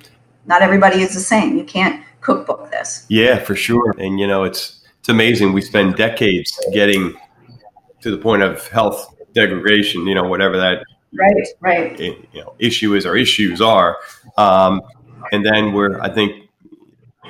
Not 0.46 0.62
everybody 0.62 1.00
is 1.00 1.12
the 1.12 1.18
same. 1.18 1.58
You 1.58 1.64
can't 1.64 2.04
cookbook 2.20 2.70
this. 2.70 3.04
Yeah, 3.08 3.40
for 3.40 3.56
sure. 3.56 3.96
And 3.98 4.20
you 4.20 4.28
know, 4.28 4.44
it's 4.44 4.80
it's 5.00 5.08
amazing. 5.08 5.52
We 5.52 5.62
spend 5.62 5.96
decades 5.96 6.56
getting 6.72 7.16
to 8.02 8.10
the 8.10 8.18
point 8.18 8.42
of 8.42 8.66
health 8.68 9.14
degradation, 9.32 10.06
you 10.06 10.14
know, 10.14 10.24
whatever 10.24 10.56
that 10.56 10.84
right, 11.14 11.46
right, 11.60 12.00
you 12.00 12.16
know, 12.34 12.54
issue 12.58 12.94
is 12.94 13.06
or 13.06 13.16
issues 13.16 13.60
are. 13.60 13.98
Um, 14.36 14.82
and 15.32 15.44
then 15.44 15.72
we're, 15.72 16.00
I 16.00 16.08
think, 16.08 16.48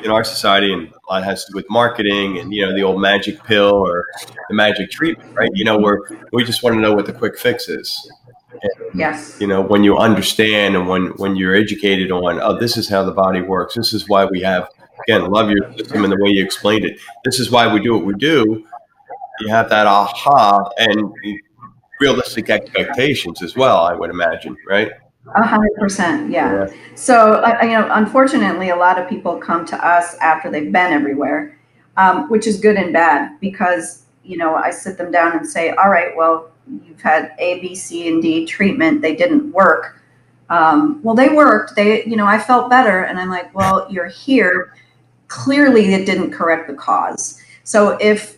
in 0.04 0.10
our 0.10 0.22
society, 0.24 0.72
and 0.72 0.88
a 0.88 1.12
lot 1.12 1.24
has 1.24 1.44
to 1.44 1.52
do 1.52 1.56
with 1.56 1.68
marketing 1.68 2.38
and 2.38 2.52
you 2.52 2.64
know 2.64 2.72
the 2.72 2.82
old 2.82 3.00
magic 3.00 3.42
pill 3.42 3.74
or 3.74 4.04
the 4.48 4.54
magic 4.54 4.90
treatment, 4.90 5.34
right? 5.34 5.50
You 5.54 5.64
know, 5.64 5.78
where 5.78 6.00
we 6.32 6.44
just 6.44 6.62
want 6.62 6.74
to 6.76 6.80
know 6.80 6.92
what 6.92 7.06
the 7.06 7.12
quick 7.12 7.36
fix 7.36 7.68
is. 7.68 8.10
And, 8.52 8.72
yes. 8.94 9.36
You 9.40 9.46
know, 9.46 9.60
when 9.60 9.84
you 9.84 9.96
understand 9.96 10.76
and 10.76 10.88
when 10.88 11.06
when 11.16 11.34
you're 11.34 11.54
educated 11.54 12.12
on, 12.12 12.40
oh, 12.40 12.58
this 12.58 12.76
is 12.76 12.88
how 12.88 13.02
the 13.04 13.12
body 13.12 13.40
works. 13.40 13.74
This 13.74 13.92
is 13.92 14.08
why 14.08 14.24
we 14.26 14.40
have 14.42 14.68
again, 15.06 15.30
love 15.30 15.50
your 15.50 15.72
system 15.76 16.04
and 16.04 16.12
the 16.12 16.18
way 16.20 16.30
you 16.30 16.44
explained 16.44 16.84
it. 16.84 16.98
This 17.24 17.40
is 17.40 17.50
why 17.50 17.72
we 17.72 17.80
do 17.80 17.94
what 17.94 18.04
we 18.04 18.14
do. 18.14 18.66
You 19.40 19.48
have 19.48 19.68
that 19.70 19.86
aha 19.86 20.70
and 20.78 21.12
realistic 22.00 22.50
expectations 22.50 23.42
as 23.42 23.56
well. 23.56 23.78
I 23.78 23.94
would 23.94 24.10
imagine, 24.10 24.56
right? 24.66 24.92
A 25.34 25.46
hundred 25.46 25.74
percent, 25.78 26.30
yeah. 26.30 26.68
So, 26.94 27.34
uh, 27.34 27.58
you 27.62 27.70
know, 27.70 27.88
unfortunately, 27.92 28.70
a 28.70 28.76
lot 28.76 28.98
of 28.98 29.08
people 29.08 29.36
come 29.36 29.66
to 29.66 29.86
us 29.86 30.14
after 30.16 30.50
they've 30.50 30.72
been 30.72 30.92
everywhere, 30.92 31.58
um, 31.96 32.30
which 32.30 32.46
is 32.46 32.58
good 32.58 32.76
and 32.76 32.92
bad 32.92 33.38
because 33.40 34.04
you 34.22 34.38
know 34.38 34.54
I 34.54 34.70
sit 34.70 34.96
them 34.96 35.10
down 35.10 35.36
and 35.36 35.46
say, 35.46 35.70
"All 35.72 35.90
right, 35.90 36.16
well, 36.16 36.50
you've 36.82 37.00
had 37.00 37.32
A, 37.38 37.60
B, 37.60 37.74
C, 37.74 38.08
and 38.08 38.22
D 38.22 38.46
treatment; 38.46 39.02
they 39.02 39.14
didn't 39.14 39.52
work. 39.52 40.00
Um, 40.50 41.00
well, 41.02 41.14
they 41.14 41.28
worked. 41.28 41.76
They, 41.76 42.04
you 42.06 42.16
know, 42.16 42.26
I 42.26 42.38
felt 42.38 42.70
better, 42.70 43.02
and 43.02 43.18
I'm 43.18 43.28
like, 43.28 43.54
well, 43.54 43.86
you're 43.90 44.08
here. 44.08 44.72
Clearly, 45.28 45.92
it 45.92 46.06
didn't 46.06 46.30
correct 46.30 46.68
the 46.68 46.74
cause. 46.74 47.38
So 47.64 47.98
if 48.00 48.37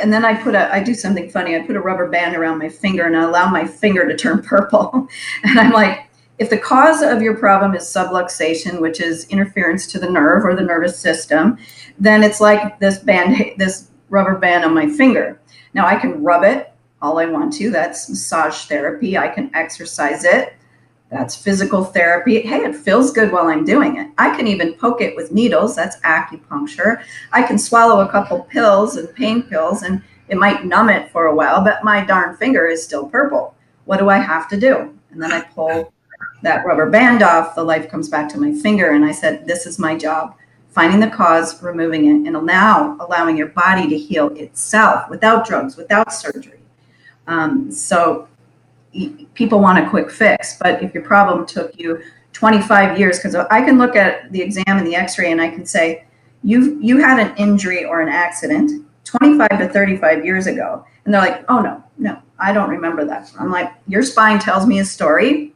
and 0.00 0.12
then 0.12 0.24
I 0.24 0.34
put 0.34 0.54
a, 0.54 0.72
I 0.72 0.82
do 0.82 0.94
something 0.94 1.30
funny. 1.30 1.56
I 1.56 1.60
put 1.60 1.76
a 1.76 1.80
rubber 1.80 2.08
band 2.08 2.36
around 2.36 2.58
my 2.58 2.68
finger 2.68 3.06
and 3.06 3.16
I 3.16 3.22
allow 3.22 3.48
my 3.48 3.66
finger 3.66 4.06
to 4.06 4.16
turn 4.16 4.42
purple. 4.42 5.08
and 5.44 5.58
I'm 5.58 5.72
like, 5.72 6.08
if 6.38 6.50
the 6.50 6.58
cause 6.58 7.02
of 7.02 7.22
your 7.22 7.36
problem 7.36 7.74
is 7.74 7.84
subluxation, 7.84 8.80
which 8.80 9.00
is 9.00 9.26
interference 9.28 9.86
to 9.88 9.98
the 9.98 10.10
nerve 10.10 10.44
or 10.44 10.56
the 10.56 10.62
nervous 10.62 10.98
system, 10.98 11.58
then 11.98 12.22
it's 12.24 12.40
like 12.40 12.80
this 12.80 12.98
band, 12.98 13.52
this 13.58 13.90
rubber 14.08 14.36
band 14.36 14.64
on 14.64 14.74
my 14.74 14.88
finger. 14.88 15.40
Now 15.74 15.86
I 15.86 15.96
can 15.96 16.22
rub 16.22 16.42
it 16.42 16.72
all 17.00 17.18
I 17.18 17.26
want 17.26 17.52
to. 17.54 17.70
That's 17.70 18.08
massage 18.08 18.64
therapy. 18.64 19.18
I 19.18 19.28
can 19.28 19.50
exercise 19.54 20.24
it. 20.24 20.54
That's 21.12 21.36
physical 21.36 21.84
therapy. 21.84 22.40
Hey, 22.40 22.64
it 22.64 22.74
feels 22.74 23.12
good 23.12 23.30
while 23.30 23.48
I'm 23.48 23.66
doing 23.66 23.98
it. 23.98 24.08
I 24.16 24.34
can 24.34 24.46
even 24.46 24.72
poke 24.72 25.02
it 25.02 25.14
with 25.14 25.30
needles. 25.30 25.76
That's 25.76 26.00
acupuncture. 26.00 27.04
I 27.32 27.42
can 27.42 27.58
swallow 27.58 28.00
a 28.00 28.10
couple 28.10 28.40
pills 28.44 28.96
and 28.96 29.14
pain 29.14 29.42
pills, 29.42 29.82
and 29.82 30.02
it 30.28 30.38
might 30.38 30.64
numb 30.64 30.88
it 30.88 31.10
for 31.10 31.26
a 31.26 31.34
while, 31.34 31.62
but 31.62 31.84
my 31.84 32.02
darn 32.02 32.34
finger 32.38 32.66
is 32.66 32.82
still 32.82 33.06
purple. 33.06 33.54
What 33.84 33.98
do 33.98 34.08
I 34.08 34.16
have 34.16 34.48
to 34.48 34.58
do? 34.58 34.98
And 35.10 35.22
then 35.22 35.32
I 35.32 35.42
pull 35.42 35.92
that 36.40 36.64
rubber 36.64 36.88
band 36.88 37.22
off. 37.22 37.54
The 37.54 37.62
life 37.62 37.90
comes 37.90 38.08
back 38.08 38.30
to 38.30 38.40
my 38.40 38.54
finger, 38.54 38.92
and 38.92 39.04
I 39.04 39.12
said, 39.12 39.46
This 39.46 39.66
is 39.66 39.78
my 39.78 39.94
job 39.98 40.34
finding 40.70 41.00
the 41.00 41.14
cause, 41.14 41.62
removing 41.62 42.06
it, 42.06 42.26
and 42.26 42.46
now 42.46 42.96
allowing 43.00 43.36
your 43.36 43.48
body 43.48 43.86
to 43.86 43.98
heal 43.98 44.28
itself 44.28 45.10
without 45.10 45.46
drugs, 45.46 45.76
without 45.76 46.10
surgery. 46.10 46.60
Um, 47.26 47.70
so 47.70 48.28
people 49.34 49.60
want 49.60 49.84
a 49.84 49.88
quick 49.88 50.10
fix. 50.10 50.58
But 50.58 50.82
if 50.82 50.94
your 50.94 51.02
problem 51.02 51.46
took 51.46 51.78
you 51.78 52.02
25 52.32 52.98
years, 52.98 53.18
because 53.18 53.34
I 53.34 53.62
can 53.62 53.78
look 53.78 53.96
at 53.96 54.30
the 54.32 54.40
exam 54.40 54.64
and 54.66 54.86
the 54.86 54.96
X-ray 54.96 55.30
and 55.30 55.40
I 55.40 55.48
can 55.48 55.66
say 55.66 56.04
you 56.44 56.78
you 56.80 56.98
had 56.98 57.18
an 57.18 57.36
injury 57.36 57.84
or 57.84 58.00
an 58.00 58.08
accident 58.08 58.84
25 59.04 59.48
to 59.58 59.68
35 59.68 60.24
years 60.24 60.46
ago, 60.46 60.84
and 61.04 61.12
they're 61.12 61.20
like, 61.20 61.44
oh 61.48 61.60
no, 61.60 61.82
no, 61.98 62.20
I 62.38 62.52
don't 62.52 62.70
remember 62.70 63.04
that. 63.04 63.30
I'm 63.38 63.50
like, 63.50 63.72
your 63.86 64.02
spine 64.02 64.38
tells 64.38 64.66
me 64.66 64.78
a 64.80 64.84
story. 64.84 65.54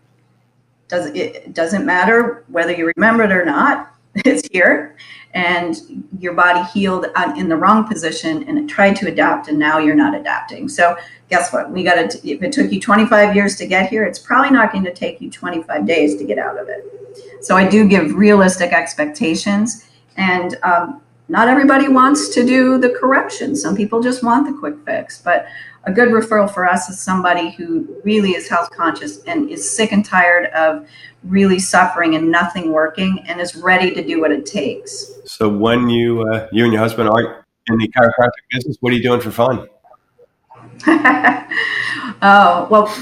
Does 0.89 1.07
it 1.07 1.53
doesn't 1.53 1.85
matter 1.85 2.45
whether 2.49 2.73
you 2.73 2.93
remember 2.97 3.25
it 3.25 3.33
or 3.33 3.45
not? 3.45 3.93
It's 4.25 4.49
here, 4.51 4.97
and 5.35 5.77
your 6.19 6.33
body 6.33 6.63
healed 6.73 7.07
in 7.37 7.49
the 7.49 7.57
wrong 7.57 7.87
position 7.87 8.49
and 8.49 8.59
it 8.59 8.69
tried 8.69 8.97
to 8.97 9.09
adapt, 9.09 9.49
and 9.49 9.59
now 9.59 9.79
you're 9.79 9.95
not 9.95 10.15
adapting. 10.15 10.69
So 10.69 10.97
guess 11.29 11.53
what? 11.53 11.71
We 11.71 11.83
got 11.83 12.11
to, 12.11 12.29
if 12.29 12.43
it 12.43 12.53
took 12.53 12.73
you 12.73 12.81
25 12.81 13.35
years 13.35 13.57
to 13.57 13.67
get 13.67 13.91
here, 13.91 14.05
it's 14.05 14.19
probably 14.19 14.51
not 14.51 14.73
going 14.73 14.85
to 14.85 14.95
take 14.95 15.21
you 15.21 15.31
25 15.31 15.87
days 15.87 16.17
to 16.17 16.25
get 16.25 16.39
out 16.39 16.59
of 16.59 16.69
it. 16.69 16.85
So 17.43 17.57
I 17.57 17.69
do 17.69 17.87
give 17.87 18.15
realistic 18.15 18.73
expectations. 18.73 19.89
And 20.17 20.57
um, 20.63 21.03
not 21.29 21.49
everybody 21.49 21.89
wants 21.89 22.29
to 22.31 22.47
do 22.47 22.79
the 22.79 22.91
correction. 22.91 23.57
Some 23.57 23.77
people 23.77 24.01
just 24.01 24.23
want 24.23 24.47
the 24.47 24.59
quick 24.59 24.77
fix. 24.85 25.21
But 25.21 25.47
a 25.85 25.93
good 25.93 26.09
referral 26.09 26.53
for 26.53 26.69
us 26.69 26.89
is 26.89 26.99
somebody 26.99 27.51
who 27.51 28.01
really 28.05 28.31
is 28.31 28.49
health 28.49 28.71
conscious 28.71 29.23
and 29.25 29.51
is 29.51 29.69
sick 29.69 29.93
and 29.93 30.05
tired 30.05 30.47
of 30.47 30.89
really 31.29 31.59
suffering 31.59 32.15
and 32.15 32.31
nothing 32.31 32.73
working 32.73 33.25
and 33.27 33.41
is 33.41 33.57
ready 33.57 33.93
to 33.95 34.03
do 34.03 34.21
what 34.21 34.33
it 34.33 34.47
takes. 34.47 35.13
So 35.25 35.49
when 35.49 35.89
you 35.89 36.23
uh, 36.23 36.49
you 36.53 36.65
and 36.65 36.73
your 36.73 36.83
husband 36.83 37.09
are 37.09 37.45
in 37.69 37.79
the 37.79 37.89
chiropractic 37.89 38.45
business, 38.51 38.77
what 38.81 38.93
are 38.93 38.97
you 38.97 39.03
doing 39.03 39.21
for 39.21 39.31
fun? 39.31 39.67
oh, 42.23 42.69
well, 42.71 42.95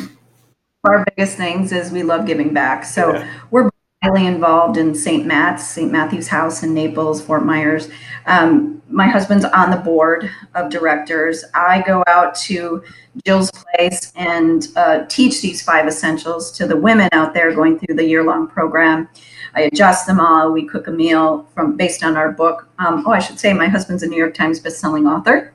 our 0.84 1.04
biggest 1.16 1.36
things 1.36 1.72
is 1.72 1.90
we 1.90 2.02
love 2.02 2.26
giving 2.26 2.54
back. 2.54 2.84
So 2.84 3.14
yeah. 3.14 3.40
we're 3.50 3.70
highly 4.04 4.26
involved 4.26 4.76
in 4.76 4.94
St. 4.94 5.24
Matt's, 5.24 5.66
St. 5.66 5.90
Matthew's 5.90 6.28
House 6.28 6.62
in 6.62 6.74
Naples, 6.74 7.22
Fort 7.22 7.42
Myers. 7.42 7.88
Um, 8.26 8.82
my 8.90 9.08
husband's 9.08 9.46
on 9.46 9.70
the 9.70 9.78
board 9.78 10.30
of 10.54 10.70
directors. 10.70 11.42
I 11.54 11.82
go 11.86 12.04
out 12.06 12.34
to 12.36 12.84
Jill's 13.24 13.50
place 13.50 14.12
and 14.14 14.68
uh, 14.76 15.06
teach 15.08 15.40
these 15.40 15.62
five 15.62 15.86
essentials 15.86 16.52
to 16.52 16.66
the 16.66 16.76
women 16.76 17.08
out 17.12 17.32
there 17.32 17.54
going 17.54 17.78
through 17.78 17.94
the 17.94 18.04
year-long 18.04 18.46
program. 18.46 19.08
I 19.54 19.62
adjust 19.62 20.06
them 20.06 20.20
all. 20.20 20.52
We 20.52 20.66
cook 20.66 20.86
a 20.86 20.90
meal 20.90 21.48
from 21.54 21.76
based 21.76 22.04
on 22.04 22.14
our 22.16 22.30
book. 22.30 22.68
Um, 22.78 23.04
oh, 23.06 23.12
I 23.12 23.20
should 23.20 23.40
say 23.40 23.54
my 23.54 23.68
husband's 23.68 24.02
a 24.02 24.06
New 24.06 24.18
York 24.18 24.34
Times 24.34 24.60
bestselling 24.60 25.10
author. 25.10 25.54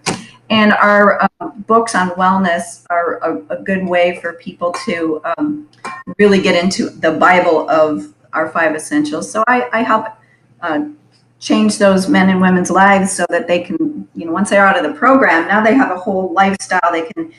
And 0.50 0.74
our 0.74 1.22
uh, 1.22 1.50
books 1.68 1.94
on 1.94 2.10
wellness 2.12 2.84
are 2.90 3.18
a, 3.18 3.60
a, 3.60 3.62
good 3.62 3.86
way 3.86 4.20
for 4.20 4.34
people 4.34 4.72
to 4.86 5.22
um, 5.38 5.70
really 6.18 6.42
get 6.42 6.62
into 6.62 6.90
the 6.90 7.12
Bible 7.12 7.70
of 7.70 8.12
our 8.34 8.50
five 8.50 8.76
essentials. 8.76 9.32
So 9.32 9.44
I, 9.48 9.70
I 9.74 9.84
help 9.84 10.08
uh, 10.62 10.86
change 11.40 11.78
those 11.78 12.10
men 12.10 12.30
and 12.30 12.42
women's 12.42 12.70
lives 12.70 13.12
so 13.12 13.26
that 13.30 13.48
they 13.48 13.62
can, 13.62 14.08
you 14.16 14.26
know, 14.26 14.32
once 14.32 14.50
they're 14.50 14.66
out 14.66 14.78
of 14.78 14.84
the 14.84 14.98
program, 14.98 15.48
now 15.48 15.64
they 15.64 15.74
have 15.74 15.92
a 15.92 15.98
whole 15.98 16.34
lifestyle 16.34 16.92
they 16.92 17.10
can, 17.14 17.32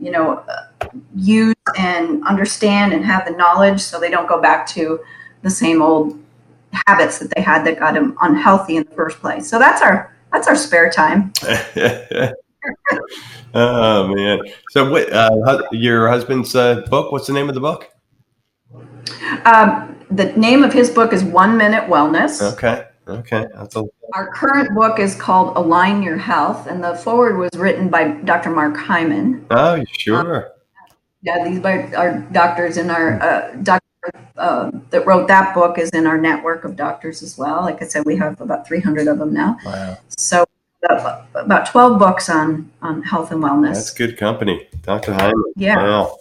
you 0.00 0.10
know, 0.10 0.44
uh, 0.48 0.88
use 1.14 1.54
and 1.78 2.24
understand 2.24 2.92
and 2.92 3.04
have 3.04 3.26
the 3.26 3.32
knowledge 3.32 3.80
so 3.80 4.00
they 4.00 4.10
don't 4.10 4.28
go 4.28 4.40
back 4.40 4.66
to 4.68 5.00
the 5.42 5.50
same 5.50 5.82
old 5.82 6.18
habits 6.86 7.18
that 7.18 7.32
they 7.34 7.42
had 7.42 7.64
that 7.64 7.78
got 7.78 7.94
them 7.94 8.16
unhealthy 8.22 8.76
in 8.76 8.84
the 8.84 8.94
first 8.94 9.18
place. 9.20 9.48
So 9.48 9.58
that's 9.58 9.82
our 9.82 10.14
that's 10.32 10.48
our 10.48 10.56
spare 10.56 10.88
time. 10.90 11.32
oh 13.54 14.08
man! 14.14 14.40
So, 14.70 14.90
what 14.90 15.12
uh, 15.12 15.62
your 15.72 16.08
husband's 16.08 16.56
uh, 16.56 16.86
book? 16.88 17.12
What's 17.12 17.26
the 17.26 17.34
name 17.34 17.50
of 17.50 17.54
the 17.54 17.60
book? 17.60 17.90
Um, 19.44 20.01
the 20.14 20.32
name 20.36 20.62
of 20.62 20.72
his 20.72 20.90
book 20.90 21.12
is 21.12 21.24
One 21.24 21.56
Minute 21.56 21.84
Wellness. 21.88 22.42
Okay. 22.54 22.86
Okay. 23.08 23.46
That's 23.54 23.76
a- 23.76 23.84
Our 24.14 24.28
current 24.32 24.74
book 24.74 24.98
is 24.98 25.14
called 25.14 25.56
Align 25.56 26.02
Your 26.02 26.16
Health, 26.18 26.66
and 26.66 26.82
the 26.82 26.94
forward 26.94 27.36
was 27.36 27.50
written 27.56 27.88
by 27.88 28.08
Dr. 28.08 28.50
Mark 28.50 28.76
Hyman. 28.76 29.44
Oh, 29.50 29.82
sure. 29.98 30.46
Um, 30.46 30.52
yeah, 31.22 31.44
these 31.48 31.64
are 31.94 32.18
doctors 32.32 32.76
in 32.76 32.90
our 32.90 33.20
uh, 33.22 33.56
doctor 33.62 33.82
uh, 34.36 34.70
that 34.90 35.06
wrote 35.06 35.28
that 35.28 35.54
book 35.54 35.78
is 35.78 35.90
in 35.90 36.06
our 36.06 36.18
network 36.18 36.64
of 36.64 36.74
doctors 36.76 37.22
as 37.22 37.38
well. 37.38 37.60
Like 37.62 37.80
I 37.82 37.86
said, 37.86 38.04
we 38.04 38.16
have 38.16 38.40
about 38.40 38.66
300 38.66 39.06
of 39.06 39.18
them 39.18 39.32
now. 39.32 39.56
Wow. 39.64 39.98
So 40.16 40.44
about 41.34 41.66
12 41.66 41.98
books 41.98 42.28
on 42.28 42.70
on 42.82 43.02
health 43.02 43.30
and 43.30 43.42
wellness. 43.42 43.74
That's 43.74 43.90
good 43.94 44.16
company, 44.16 44.66
Dr. 44.82 45.12
Hyman. 45.12 45.52
Yeah. 45.56 45.76
Wow. 45.76 46.18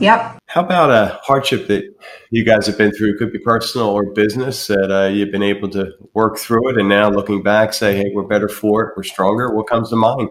Yep. 0.00 0.38
How 0.46 0.64
about 0.64 0.90
a 0.90 1.20
hardship 1.22 1.66
that 1.68 1.84
you 2.30 2.44
guys 2.44 2.66
have 2.66 2.78
been 2.78 2.92
through? 2.92 3.14
It 3.14 3.18
could 3.18 3.32
be 3.32 3.38
personal 3.38 3.88
or 3.88 4.12
business 4.12 4.66
that 4.66 4.90
uh, 4.90 5.08
you've 5.08 5.30
been 5.30 5.42
able 5.42 5.68
to 5.70 5.92
work 6.14 6.38
through 6.38 6.70
it, 6.70 6.78
and 6.78 6.88
now 6.88 7.10
looking 7.10 7.42
back, 7.42 7.72
say, 7.72 7.96
"Hey, 7.96 8.10
we're 8.14 8.24
better 8.24 8.48
for 8.48 8.84
it. 8.84 8.94
We're 8.96 9.02
stronger." 9.02 9.52
What 9.52 9.68
comes 9.68 9.90
to 9.90 9.96
mind? 9.96 10.30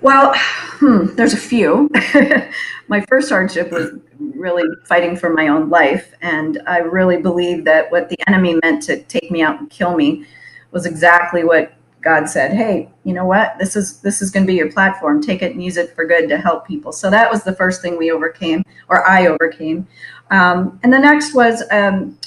Well, 0.00 0.32
hmm, 0.36 1.14
there's 1.14 1.32
a 1.32 1.38
few. 1.38 1.90
my 2.88 3.00
first 3.08 3.28
hardship 3.28 3.70
was 3.70 3.90
really 4.18 4.64
fighting 4.84 5.16
for 5.16 5.30
my 5.30 5.48
own 5.48 5.70
life, 5.70 6.14
and 6.20 6.60
I 6.66 6.78
really 6.78 7.20
believe 7.20 7.64
that 7.64 7.90
what 7.90 8.08
the 8.08 8.16
enemy 8.26 8.58
meant 8.62 8.82
to 8.84 9.02
take 9.04 9.30
me 9.30 9.42
out 9.42 9.60
and 9.60 9.70
kill 9.70 9.96
me 9.96 10.26
was 10.70 10.86
exactly 10.86 11.44
what 11.44 11.72
God 12.02 12.28
said, 12.28 12.52
"Hey, 12.52 12.88
you 13.04 13.12
know 13.12 13.24
what? 13.24 13.56
This 13.58 13.76
is 13.76 14.00
this 14.00 14.22
is 14.22 14.30
going 14.30 14.44
to 14.44 14.46
be 14.46 14.56
your 14.56 14.70
platform. 14.70 15.20
Take 15.22 15.42
it 15.42 15.52
and 15.52 15.62
use 15.62 15.76
it 15.76 15.94
for 15.94 16.04
good 16.06 16.28
to 16.28 16.38
help 16.38 16.66
people." 16.66 16.92
So 16.92 17.10
that 17.10 17.30
was 17.30 17.42
the 17.42 17.54
first 17.54 17.82
thing 17.82 17.98
we 17.98 18.10
overcame, 18.10 18.62
or 18.88 19.06
I 19.08 19.26
overcame. 19.26 19.86
Um, 20.30 20.78
and 20.82 20.92
the 20.92 20.98
next 20.98 21.34
was 21.34 21.62
um, 21.70 22.18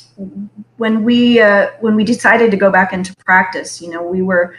when 0.78 1.04
we 1.04 1.40
uh, 1.40 1.72
when 1.80 1.96
we 1.96 2.04
decided 2.04 2.52
to 2.52 2.58
go 2.58 2.72
back 2.72 2.94
into 2.94 3.16
practice. 3.18 3.82
You 3.82 3.92
know, 3.92 4.04
we 4.04 4.22
were 4.22 4.56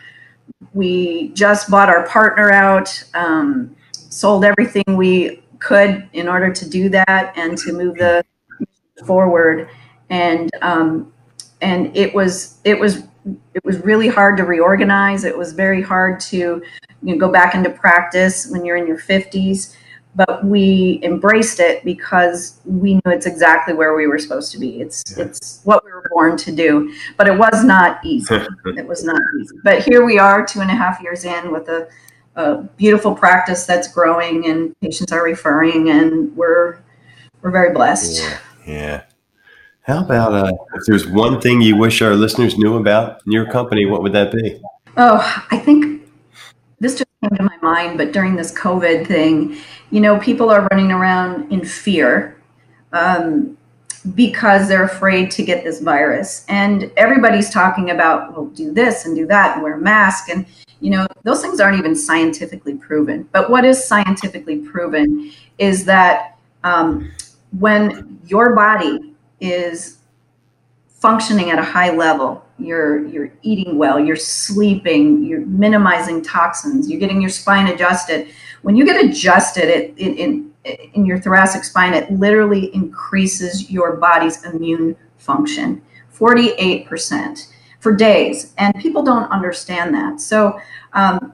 we 0.73 1.29
just 1.31 1.71
bought 1.71 1.89
our 1.89 2.07
partner 2.07 2.51
out, 2.51 3.03
um, 3.15 3.75
sold 3.93 4.45
everything 4.45 4.85
we 4.97 5.43
could 5.59 6.09
in 6.13 6.29
order 6.29 6.53
to 6.53 6.69
do 6.69 6.89
that 6.89 7.33
and 7.37 7.57
to 7.59 7.73
move 7.73 7.97
the 7.97 8.25
forward, 9.05 9.69
and 10.11 10.51
um, 10.63 11.13
and 11.61 11.95
it 11.97 12.15
was 12.15 12.59
it 12.65 12.79
was 12.79 13.05
it 13.55 13.65
was 13.65 13.79
really 13.81 14.09
hard 14.09 14.37
to 14.39 14.45
reorganize. 14.45 15.25
It 15.25 15.37
was 15.37 15.53
very 15.53 15.83
hard 15.83 16.21
to 16.21 16.63
you 17.03 17.15
know, 17.15 17.19
go 17.19 17.31
back 17.31 17.55
into 17.55 17.71
practice 17.71 18.49
when 18.51 18.65
you're 18.65 18.77
in 18.77 18.87
your 18.87 18.99
50s. 18.99 19.77
but 20.15 20.45
we 20.45 21.01
embraced 21.03 21.59
it 21.59 21.83
because 21.87 22.61
we 22.67 22.95
knew 22.95 23.01
it's 23.07 23.25
exactly 23.25 23.73
where 23.73 23.95
we 23.95 24.07
were 24.07 24.19
supposed 24.19 24.53
to 24.53 24.59
be. 24.59 24.81
It's 24.81 25.03
yeah. 25.17 25.25
it's 25.25 25.61
what 25.65 25.83
we 25.85 25.91
were 25.91 26.07
born 26.13 26.37
to 26.37 26.53
do. 26.55 26.95
But 27.17 27.29
it 27.29 27.39
was 27.39 27.65
not 27.65 28.05
easy. 28.05 28.35
it 28.77 28.87
was 28.87 29.05
not 29.05 29.21
easy. 29.41 29.57
But 29.65 29.83
here 29.83 30.05
we 30.05 30.19
are, 30.19 30.45
two 30.45 30.61
and 30.61 30.71
a 30.71 30.75
half 30.75 31.03
years 31.03 31.25
in, 31.25 31.51
with 31.51 31.69
a, 31.69 31.89
a 32.37 32.63
beautiful 32.77 33.15
practice 33.15 33.65
that's 33.65 33.89
growing, 33.89 34.47
and 34.47 34.79
patients 34.81 35.13
are 35.13 35.25
referring, 35.25 35.89
and 35.89 36.37
we're 36.37 36.79
we're 37.41 37.51
very 37.51 37.73
blessed. 37.73 38.23
Yeah. 38.23 38.39
yeah. 38.67 39.03
How 39.83 40.05
about 40.05 40.33
uh, 40.33 40.53
if 40.75 40.85
there's 40.87 41.09
one 41.09 41.41
thing 41.41 41.61
you 41.61 41.77
wish 41.77 42.03
our 42.03 42.15
listeners 42.15 42.57
knew 42.57 42.77
about 42.77 43.21
your 43.27 43.51
company, 43.51 43.85
what 43.85 44.03
would 44.03 44.13
that 44.13 44.31
be? 44.31 44.61
Oh, 44.97 45.45
I 45.51 45.59
think 45.59 46.03
this 46.79 46.99
just 46.99 47.11
came 47.21 47.37
to 47.37 47.43
my 47.43 47.57
mind, 47.63 47.99
but 47.99 48.13
during 48.13 48.37
this 48.37 48.53
COVID 48.57 49.09
thing, 49.09 49.57
you 49.91 50.01
know, 50.01 50.21
people 50.21 50.51
are 50.51 50.69
running 50.71 50.93
around 50.93 51.51
in 51.53 51.65
fear 51.65 52.41
um, 52.93 53.59
because 54.15 54.69
they're 54.69 54.85
afraid 54.85 55.33
to 55.33 55.43
get 55.43 55.65
this 55.65 55.81
virus. 55.81 56.45
And 56.49 56.93
everybody's 56.97 57.51
talking 57.51 57.91
about, 57.91 58.37
well, 58.37 58.47
do 58.47 58.73
this 58.73 59.05
and 59.05 59.17
do 59.17 59.27
that 59.27 59.61
wear 59.61 59.75
a 59.75 59.81
mask. 59.81 60.29
And, 60.29 60.47
you 60.79 60.91
know, 60.91 61.09
those 61.25 61.43
things 61.43 61.59
aren't 61.59 61.79
even 61.79 61.97
scientifically 61.97 62.75
proven. 62.77 63.29
But 63.33 63.51
what 63.51 63.65
is 63.65 63.83
scientifically 63.83 64.59
proven 64.59 65.33
is 65.59 65.85
that 65.87 66.39
um, 66.63 67.11
when 67.59 68.21
your 68.29 68.55
body 68.55 69.12
is 69.43 69.99
functioning 70.89 71.51
at 71.51 71.59
a 71.59 71.63
high 71.63 71.91
level, 71.91 72.45
you're 72.59 73.07
you're 73.09 73.33
eating 73.43 73.77
well, 73.77 73.99
you're 73.99 74.17
sleeping, 74.17 75.25
you're 75.25 75.45
minimizing 75.47 76.23
toxins, 76.23 76.89
you're 76.89 77.01
getting 77.01 77.21
your 77.21 77.31
spine 77.31 77.67
adjusted 77.67 78.29
when 78.63 78.77
you 78.77 78.85
get 78.85 79.05
adjusted 79.05 79.65
it, 79.65 79.95
in, 79.99 80.51
in, 80.95 81.05
your 81.05 81.19
thoracic 81.19 81.65
spine, 81.65 81.93
it 81.93 82.11
literally 82.13 82.75
increases 82.75 83.71
your 83.71 83.97
body's 83.97 84.45
immune 84.45 84.97
function 85.19 85.83
48% 86.17 87.49
for 87.81 87.95
days. 87.95 88.55
And 88.59 88.73
people 88.77 89.03
don't 89.03 89.31
understand 89.31 89.93
that. 89.95 90.21
So, 90.21 90.61
um, 90.93 91.33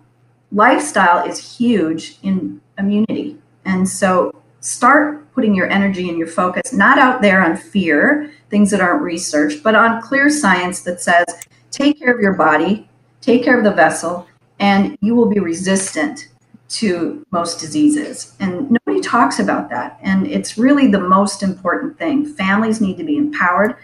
lifestyle 0.51 1.29
is 1.29 1.59
huge 1.59 2.19
in 2.23 2.61
immunity. 2.79 3.37
And 3.67 3.87
so, 3.87 4.35
start 4.61 5.33
putting 5.33 5.55
your 5.55 5.71
energy 5.71 6.09
and 6.09 6.19
your 6.19 6.27
focus 6.27 6.73
not 6.73 6.99
out 6.99 7.23
there 7.23 7.43
on 7.45 7.57
fear, 7.57 8.33
things 8.51 8.71
that 8.71 8.81
aren't 8.81 9.03
researched, 9.03 9.63
but 9.63 9.75
on 9.75 10.03
clear 10.03 10.29
science 10.29 10.81
that 10.83 11.01
says 11.01 11.27
take 11.71 11.99
care 11.99 12.13
of 12.13 12.21
your 12.21 12.35
body, 12.35 12.89
take 13.21 13.45
care 13.45 13.59
of 13.59 13.65
the 13.65 13.73
vessel, 13.73 14.27
and 14.59 14.97
you 15.01 15.15
will 15.15 15.29
be 15.29 15.39
resistant 15.39 16.29
to 16.69 17.25
most 17.31 17.61
diseases. 17.61 18.35
And 18.41 18.71
nobody 18.71 19.01
talks 19.01 19.39
about 19.39 19.71
that. 19.71 19.99
And 20.03 20.27
it's 20.27 20.59
really 20.59 20.89
the 20.89 21.01
most 21.01 21.43
important 21.43 21.99
thing. 21.99 22.27
Families 22.27 22.81
need 22.81 22.99
to 22.99 23.05
be 23.05 23.17
empowered. 23.17 23.77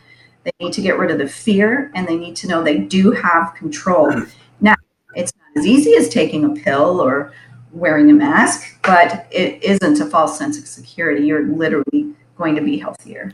They 0.44 0.52
need 0.60 0.74
to 0.74 0.82
get 0.82 0.98
rid 0.98 1.10
of 1.10 1.18
the 1.18 1.28
fear 1.28 1.90
and 1.94 2.06
they 2.06 2.16
need 2.16 2.36
to 2.36 2.48
know 2.48 2.62
they 2.62 2.78
do 2.78 3.12
have 3.12 3.54
control. 3.54 4.12
Hmm. 4.12 4.24
Now, 4.60 4.74
it's 5.14 5.32
not 5.36 5.60
as 5.62 5.66
easy 5.66 5.94
as 5.94 6.08
taking 6.08 6.44
a 6.44 6.60
pill 6.60 7.00
or 7.00 7.32
wearing 7.74 8.10
a 8.10 8.14
mask, 8.14 8.78
but 8.82 9.26
it 9.30 9.62
isn't 9.62 10.00
a 10.00 10.06
false 10.06 10.38
sense 10.38 10.58
of 10.58 10.66
security. 10.66 11.26
You're 11.26 11.46
literally 11.46 12.14
going 12.36 12.54
to 12.56 12.62
be 12.62 12.78
healthier. 12.78 13.32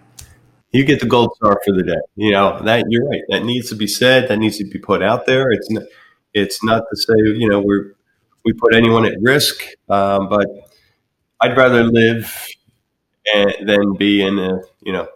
You 0.72 0.84
get 0.84 1.00
the 1.00 1.06
gold 1.06 1.34
star 1.36 1.60
for 1.64 1.74
the 1.74 1.82
day. 1.82 2.00
You 2.16 2.32
know, 2.32 2.60
that 2.62 2.84
you're 2.88 3.06
right. 3.08 3.22
That 3.28 3.44
needs 3.44 3.68
to 3.70 3.74
be 3.74 3.86
said, 3.86 4.28
that 4.28 4.38
needs 4.38 4.58
to 4.58 4.64
be 4.64 4.78
put 4.78 5.02
out 5.02 5.26
there. 5.26 5.50
It's 5.50 5.70
not, 5.70 5.82
it's 6.32 6.62
not 6.62 6.84
to 6.90 6.96
say, 6.96 7.14
you 7.16 7.48
know, 7.48 7.60
we're 7.60 7.94
we 8.44 8.52
put 8.52 8.74
anyone 8.74 9.04
at 9.04 9.20
risk. 9.20 9.62
Um, 9.88 10.28
but 10.28 10.46
I'd 11.40 11.56
rather 11.56 11.84
live 11.84 12.46
and, 13.34 13.68
than 13.68 13.94
be 13.94 14.22
in 14.22 14.38
a 14.38 14.60
you 14.82 14.92
know 14.92 15.08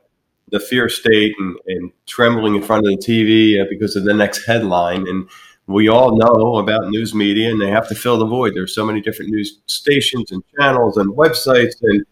the 0.51 0.61
fear 0.61 0.89
state 0.89 1.35
and, 1.39 1.57
and 1.67 1.93
trembling 2.07 2.55
in 2.55 2.63
front 2.63 2.87
of 2.87 2.91
the 2.91 2.99
TV 2.99 3.61
uh, 3.61 3.67
because 3.69 3.97
of 3.97 4.05
the 4.05 4.15
next 4.15 4.47
headline. 4.47 5.09
And 5.09 5.29
we 5.67 5.89
all 5.89 6.17
know 6.17 6.57
about 6.57 6.89
news 6.89 7.15
media, 7.15 7.51
and 7.51 7.61
they 7.61 7.71
have 7.71 7.89
to 7.89 7.95
fill 7.95 8.19
the 8.19 8.27
void. 8.27 8.55
There's 8.55 8.75
so 8.75 8.85
many 8.85 9.01
different 9.01 9.31
news 9.31 9.61
stations 9.67 10.31
and 10.31 10.43
channels 10.59 10.99
and 10.99 11.11
websites, 11.13 11.75
and 11.83 12.05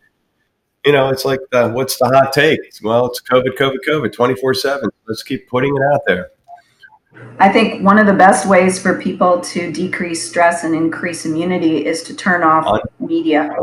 you 0.85 0.93
know, 0.93 1.11
it's 1.11 1.25
like, 1.25 1.41
uh, 1.53 1.71
what's 1.71 1.97
the 1.99 2.07
hot 2.07 2.33
take? 2.33 2.61
Well, 2.83 3.07
it's 3.07 3.21
COVID, 3.23 3.57
COVID, 3.57 3.79
COVID, 3.87 4.13
24 4.13 4.55
seven. 4.55 4.91
Let's 5.07 5.23
keep 5.23 5.49
putting 5.49 5.75
it 5.77 5.83
out 5.95 6.01
there. 6.07 6.31
I 7.39 7.53
think 7.53 7.85
one 7.85 7.99
of 7.99 8.07
the 8.07 8.15
best 8.15 8.49
ways 8.49 8.81
for 8.81 9.01
people 9.01 9.41
to 9.41 9.71
decrease 9.71 10.29
stress 10.29 10.65
and 10.65 10.75
increase 10.75 11.25
immunity 11.25 11.87
is 11.87 12.03
to 12.05 12.17
turn 12.17 12.43
off 12.43 12.81
media. 13.01 13.55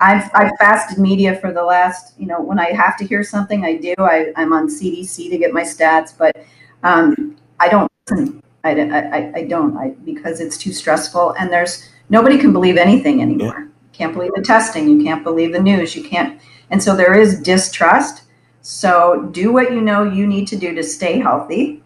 I've, 0.00 0.30
I've 0.34 0.50
fasted 0.58 0.98
media 0.98 1.36
for 1.36 1.52
the 1.52 1.62
last, 1.62 2.18
you 2.18 2.26
know, 2.26 2.40
when 2.40 2.58
I 2.58 2.72
have 2.72 2.96
to 2.98 3.06
hear 3.06 3.22
something, 3.22 3.64
I 3.64 3.76
do. 3.76 3.94
I, 3.98 4.32
I'm 4.36 4.52
on 4.52 4.68
CDC 4.68 5.30
to 5.30 5.38
get 5.38 5.52
my 5.52 5.62
stats, 5.62 6.16
but 6.16 6.44
um, 6.82 7.36
I 7.60 7.68
don't 7.68 7.90
listen. 8.08 8.43
I, 8.64 8.70
I, 8.70 9.32
I 9.36 9.44
don't 9.44 9.76
I, 9.76 9.90
because 10.04 10.40
it's 10.40 10.58
too 10.58 10.72
stressful 10.72 11.34
and 11.38 11.52
there's 11.52 11.88
nobody 12.08 12.38
can 12.38 12.52
believe 12.52 12.76
anything 12.76 13.22
anymore. 13.22 13.56
Yeah. 13.58 13.66
Can't 13.92 14.12
believe 14.12 14.32
the 14.34 14.42
testing. 14.42 14.88
You 14.88 15.04
can't 15.04 15.22
believe 15.22 15.52
the 15.52 15.60
news. 15.60 15.94
You 15.94 16.02
can't. 16.02 16.40
And 16.70 16.82
so 16.82 16.96
there 16.96 17.14
is 17.14 17.40
distrust. 17.40 18.24
So 18.62 19.28
do 19.30 19.52
what 19.52 19.72
you 19.72 19.80
know 19.80 20.02
you 20.02 20.26
need 20.26 20.48
to 20.48 20.56
do 20.56 20.74
to 20.74 20.82
stay 20.82 21.18
healthy 21.18 21.82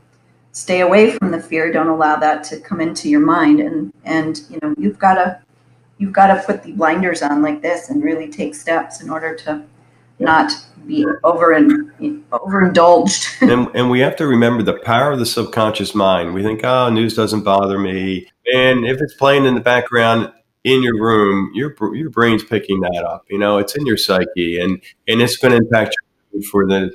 stay 0.59 0.81
away 0.81 1.13
from 1.13 1.31
the 1.31 1.41
fear 1.41 1.71
don't 1.71 1.89
allow 1.89 2.17
that 2.17 2.43
to 2.43 2.59
come 2.59 2.81
into 2.81 3.09
your 3.09 3.21
mind 3.21 3.61
and 3.61 3.93
and 4.05 4.43
you 4.51 4.59
know 4.61 4.75
you've 4.77 4.99
got 4.99 5.15
to 5.15 5.41
you've 5.99 6.13
got 6.13 6.27
to 6.29 6.43
put 6.43 6.63
the 6.65 6.73
blinders 6.73 7.23
on 7.23 7.43
like 7.43 7.63
this 7.63 7.91
and 7.91 8.03
really 8.03 8.29
take 8.29 8.55
steps 8.55 9.01
in 9.01 9.09
order 9.09 9.37
to 9.37 9.63
not 10.19 10.53
be 10.89 11.05
over 11.23 11.55
overindulged. 12.33 13.29
and, 13.43 13.69
and 13.75 13.91
we 13.91 14.01
have 14.01 14.17
to 14.17 14.27
remember 14.27 14.63
the 14.63 14.79
power 14.81 15.13
of 15.13 15.19
the 15.19 15.27
subconscious 15.27 15.95
mind. 15.95 16.35
We 16.35 16.43
think, 16.43 16.65
oh, 16.65 16.91
news 16.91 17.15
doesn't 17.15 17.43
bother 17.43 17.79
me, 17.79 18.29
and 18.53 18.85
if 18.87 19.01
it's 19.01 19.15
playing 19.15 19.45
in 19.45 19.55
the 19.55 19.61
background 19.61 20.33
in 20.65 20.83
your 20.83 21.01
room, 21.01 21.53
your 21.55 21.75
your 21.95 22.11
brain's 22.11 22.43
picking 22.43 22.81
that 22.81 23.05
up. 23.07 23.25
You 23.31 23.39
know, 23.39 23.59
it's 23.59 23.77
in 23.77 23.87
your 23.87 23.97
psyche, 23.97 24.61
and 24.61 24.83
and 25.07 25.23
it's 25.23 25.37
going 25.37 25.53
to 25.53 25.59
impact 25.59 25.95
you 26.33 26.43
for 26.43 26.67
the 26.67 26.91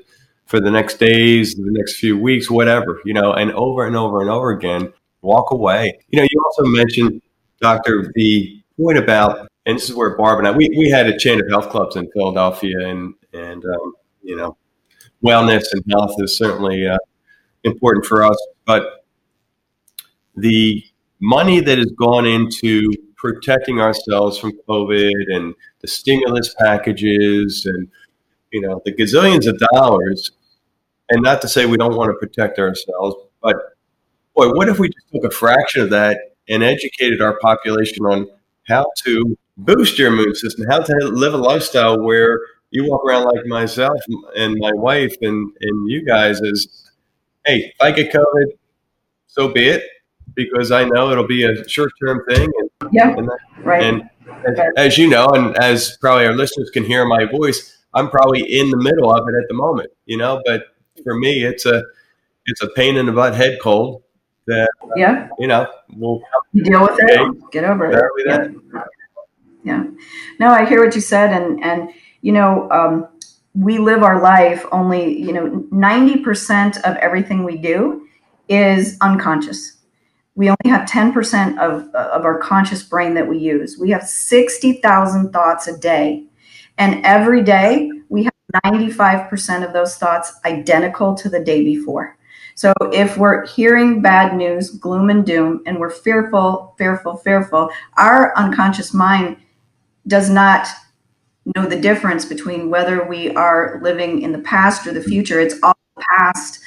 for 0.45 0.59
the 0.59 0.71
next 0.71 0.97
days, 0.97 1.55
the 1.55 1.71
next 1.71 1.97
few 1.97 2.17
weeks, 2.17 2.49
whatever, 2.49 3.01
you 3.05 3.13
know, 3.13 3.33
and 3.33 3.51
over 3.53 3.87
and 3.87 3.95
over 3.95 4.21
and 4.21 4.29
over 4.29 4.51
again, 4.51 4.91
walk 5.21 5.51
away. 5.51 5.97
You 6.09 6.19
know, 6.19 6.27
you 6.29 6.43
also 6.45 6.63
mentioned, 6.69 7.21
Doctor, 7.61 8.11
the 8.13 8.61
point 8.77 8.97
about, 8.97 9.47
and 9.65 9.77
this 9.77 9.89
is 9.89 9.95
where 9.95 10.15
Barb 10.17 10.39
and 10.39 10.47
I, 10.47 10.51
we, 10.51 10.69
we 10.77 10.89
had 10.89 11.07
a 11.07 11.17
chain 11.17 11.39
of 11.39 11.49
health 11.49 11.69
clubs 11.69 11.95
in 11.95 12.07
Philadelphia, 12.11 12.87
and, 12.87 13.13
and 13.33 13.63
um, 13.65 13.93
you 14.21 14.35
know, 14.35 14.57
wellness 15.23 15.65
and 15.71 15.83
health 15.89 16.15
is 16.19 16.37
certainly 16.37 16.87
uh, 16.87 16.97
important 17.63 18.05
for 18.05 18.23
us. 18.23 18.37
But 18.65 19.05
the 20.35 20.83
money 21.19 21.59
that 21.59 21.77
has 21.77 21.91
gone 21.97 22.25
into 22.25 22.91
protecting 23.15 23.79
ourselves 23.79 24.37
from 24.37 24.51
COVID 24.67 25.33
and 25.33 25.53
the 25.79 25.87
stimulus 25.87 26.53
packages 26.59 27.65
and 27.65 27.87
you 28.51 28.61
know 28.61 28.81
the 28.85 28.93
gazillions 28.93 29.47
of 29.47 29.57
dollars 29.71 30.31
and 31.09 31.21
not 31.21 31.41
to 31.41 31.47
say 31.47 31.65
we 31.65 31.77
don't 31.77 31.95
want 31.95 32.09
to 32.09 32.15
protect 32.15 32.59
ourselves, 32.59 33.15
but 33.41 33.55
boy, 34.35 34.49
what 34.49 34.69
if 34.69 34.79
we 34.79 34.89
just 34.89 35.07
took 35.13 35.23
a 35.23 35.29
fraction 35.29 35.81
of 35.81 35.89
that 35.91 36.17
and 36.49 36.63
educated 36.63 37.21
our 37.21 37.37
population 37.39 38.05
on 38.05 38.27
how 38.67 38.85
to 39.03 39.37
boost 39.57 39.99
your 39.99 40.11
immune 40.11 40.35
system, 40.35 40.65
how 40.69 40.79
to 40.79 40.93
live 41.07 41.33
a 41.33 41.37
lifestyle 41.37 42.01
where 42.01 42.39
you 42.73 42.89
walk 42.89 43.05
around 43.05 43.25
like 43.25 43.45
myself 43.45 43.99
and 44.35 44.57
my 44.59 44.71
wife 44.73 45.15
and, 45.21 45.51
and 45.61 45.89
you 45.89 46.03
guys 46.03 46.41
is, 46.41 46.91
hey, 47.45 47.59
if 47.59 47.75
I 47.79 47.91
get 47.91 48.11
COVID, 48.11 48.45
so 49.27 49.47
be 49.47 49.69
it, 49.69 49.83
because 50.33 50.71
I 50.71 50.83
know 50.85 51.11
it'll 51.11 51.27
be 51.27 51.43
a 51.43 51.67
short 51.69 51.91
term 52.03 52.23
thing. 52.27 52.51
And, 52.59 52.89
yeah, 52.91 53.15
and 53.15 53.27
that, 53.27 53.39
right. 53.59 53.83
And 53.83 54.09
as, 54.47 54.59
as 54.75 54.97
you 54.97 55.07
know, 55.07 55.27
and 55.27 55.55
as 55.57 55.97
probably 56.01 56.25
our 56.25 56.33
listeners 56.33 56.71
can 56.71 56.83
hear 56.83 57.05
my 57.05 57.25
voice, 57.25 57.77
I'm 57.93 58.09
probably 58.09 58.41
in 58.41 58.71
the 58.71 58.77
middle 58.77 59.13
of 59.13 59.27
it 59.27 59.35
at 59.39 59.47
the 59.47 59.53
moment, 59.53 59.91
you 60.05 60.17
know, 60.17 60.41
but 60.45 60.63
for 61.03 61.13
me, 61.13 61.43
it's 61.43 61.67
a 61.67 61.83
it's 62.45 62.61
a 62.61 62.69
pain 62.69 62.97
in 62.97 63.05
the 63.05 63.11
butt 63.11 63.35
head 63.35 63.59
cold 63.61 64.03
that 64.47 64.69
yeah 64.97 65.29
you 65.39 65.47
know 65.47 65.65
we'll 65.95 66.21
deal 66.53 66.81
with 66.81 66.97
it 66.99 67.51
get 67.51 67.63
over 67.63 67.85
it 67.89 68.13
yeah. 68.25 68.83
yeah 69.63 69.83
no 70.39 70.49
i 70.49 70.65
hear 70.65 70.83
what 70.83 70.93
you 70.93 71.01
said 71.01 71.31
and 71.31 71.63
and 71.63 71.89
you 72.23 72.31
know 72.31 72.67
um, 72.71 73.07
we 73.53 73.77
live 73.77 74.01
our 74.01 74.19
life 74.19 74.65
only 74.71 75.21
you 75.21 75.31
know 75.31 75.63
90% 75.71 76.77
of 76.81 76.97
everything 76.97 77.43
we 77.43 77.57
do 77.57 78.07
is 78.49 78.97
unconscious. 79.01 79.77
We 80.35 80.49
only 80.49 80.69
have 80.69 80.89
10% 80.89 81.59
of, 81.59 81.93
of 81.93 82.25
our 82.25 82.39
conscious 82.39 82.83
brain 82.83 83.13
that 83.13 83.27
we 83.27 83.37
use. 83.37 83.77
We 83.79 83.91
have 83.91 84.03
60000 84.03 85.31
thoughts 85.31 85.67
a 85.67 85.77
day. 85.77 86.25
And 86.77 87.05
every 87.05 87.43
day 87.43 87.89
we 88.09 88.23
have 88.23 88.33
95% 88.65 89.65
of 89.65 89.73
those 89.73 89.95
thoughts 89.97 90.33
identical 90.45 91.13
to 91.15 91.29
the 91.29 91.43
day 91.43 91.63
before. 91.63 92.17
So 92.55 92.73
if 92.91 93.17
we're 93.17 93.45
hearing 93.47 94.01
bad 94.01 94.35
news, 94.35 94.71
gloom 94.71 95.09
and 95.09 95.25
doom, 95.25 95.61
and 95.65 95.79
we're 95.79 95.89
fearful, 95.89 96.75
fearful, 96.77 97.17
fearful, 97.17 97.69
our 97.97 98.35
unconscious 98.37 98.93
mind 98.93 99.37
does 100.07 100.29
not 100.29 100.67
know 101.55 101.67
the 101.67 101.79
difference 101.79 102.25
between 102.25 102.69
whether 102.69 103.03
we 103.03 103.33
are 103.35 103.79
living 103.81 104.21
in 104.21 104.31
the 104.31 104.39
past 104.39 104.87
or 104.87 104.93
the 104.93 104.99
mm-hmm. 104.99 105.09
future. 105.09 105.39
It's 105.39 105.55
all 105.63 105.77
past, 106.17 106.59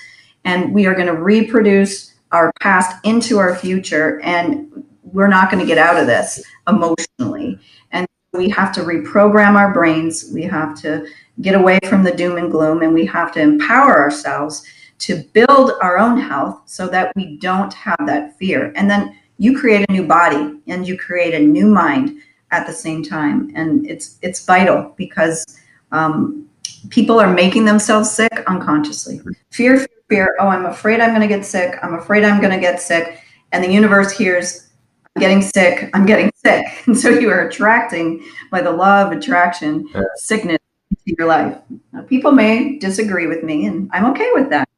and 0.44 0.72
we 0.72 0.86
are 0.86 0.94
going 0.94 1.06
to 1.06 1.14
reproduce 1.14 2.14
our 2.32 2.52
past 2.60 2.96
into 3.04 3.38
our 3.38 3.54
future, 3.54 4.20
and 4.22 4.84
we're 5.02 5.28
not 5.28 5.50
going 5.50 5.60
to 5.60 5.66
get 5.66 5.78
out 5.78 5.96
of 5.96 6.06
this 6.06 6.42
emotionally. 6.68 7.58
And 7.92 8.06
we 8.32 8.48
have 8.50 8.72
to 8.74 8.80
reprogram 8.80 9.54
our 9.54 9.72
brains. 9.72 10.30
We 10.32 10.42
have 10.42 10.78
to 10.82 11.06
get 11.40 11.54
away 11.54 11.78
from 11.88 12.02
the 12.02 12.12
doom 12.12 12.36
and 12.36 12.50
gloom, 12.50 12.82
and 12.82 12.92
we 12.92 13.06
have 13.06 13.32
to 13.32 13.40
empower 13.40 13.98
ourselves 13.98 14.64
to 14.98 15.22
build 15.32 15.72
our 15.82 15.98
own 15.98 16.18
health 16.18 16.62
so 16.66 16.88
that 16.88 17.12
we 17.16 17.36
don't 17.38 17.72
have 17.74 17.98
that 18.06 18.36
fear. 18.38 18.72
And 18.76 18.90
then 18.90 19.16
you 19.38 19.58
create 19.58 19.84
a 19.88 19.92
new 19.92 20.06
body 20.06 20.58
and 20.66 20.86
you 20.86 20.96
create 20.96 21.34
a 21.34 21.38
new 21.38 21.66
mind 21.66 22.18
at 22.50 22.66
the 22.66 22.72
same 22.72 23.02
time, 23.02 23.50
and 23.54 23.86
it's 23.88 24.18
it's 24.22 24.44
vital 24.44 24.94
because 24.96 25.44
um, 25.92 26.48
people 26.90 27.20
are 27.20 27.32
making 27.32 27.64
themselves 27.64 28.10
sick 28.10 28.32
unconsciously. 28.46 29.20
Fear, 29.50 29.78
fear, 29.78 29.88
fear. 30.08 30.36
Oh, 30.40 30.48
I'm 30.48 30.66
afraid 30.66 31.00
I'm 31.00 31.10
going 31.10 31.28
to 31.28 31.28
get 31.28 31.44
sick. 31.44 31.76
I'm 31.82 31.94
afraid 31.94 32.24
I'm 32.24 32.40
going 32.40 32.52
to 32.52 32.60
get 32.60 32.80
sick, 32.80 33.20
and 33.52 33.62
the 33.62 33.70
universe 33.70 34.12
hears, 34.12 34.68
"I'm 35.14 35.20
getting 35.20 35.42
sick. 35.42 35.90
I'm 35.94 36.06
getting 36.06 36.30
sick," 36.36 36.66
and 36.86 36.96
so 36.96 37.08
you 37.08 37.30
are 37.30 37.48
attracting 37.48 38.24
by 38.50 38.62
the 38.62 38.72
law 38.72 39.02
of 39.02 39.12
attraction 39.12 39.88
sickness 40.16 40.58
into 40.90 41.16
your 41.18 41.26
life. 41.26 41.56
Now, 41.92 42.02
people 42.02 42.32
may 42.32 42.78
disagree 42.78 43.26
with 43.26 43.42
me, 43.42 43.66
and 43.66 43.90
I'm 43.92 44.06
okay 44.06 44.30
with 44.34 44.50
that. 44.50 44.68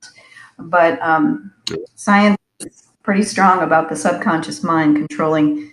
But 0.59 1.00
um, 1.02 1.52
science 1.94 2.38
is 2.61 2.88
pretty 3.02 3.22
strong 3.22 3.62
about 3.62 3.88
the 3.88 3.96
subconscious 3.96 4.62
mind 4.62 4.96
controlling 4.96 5.72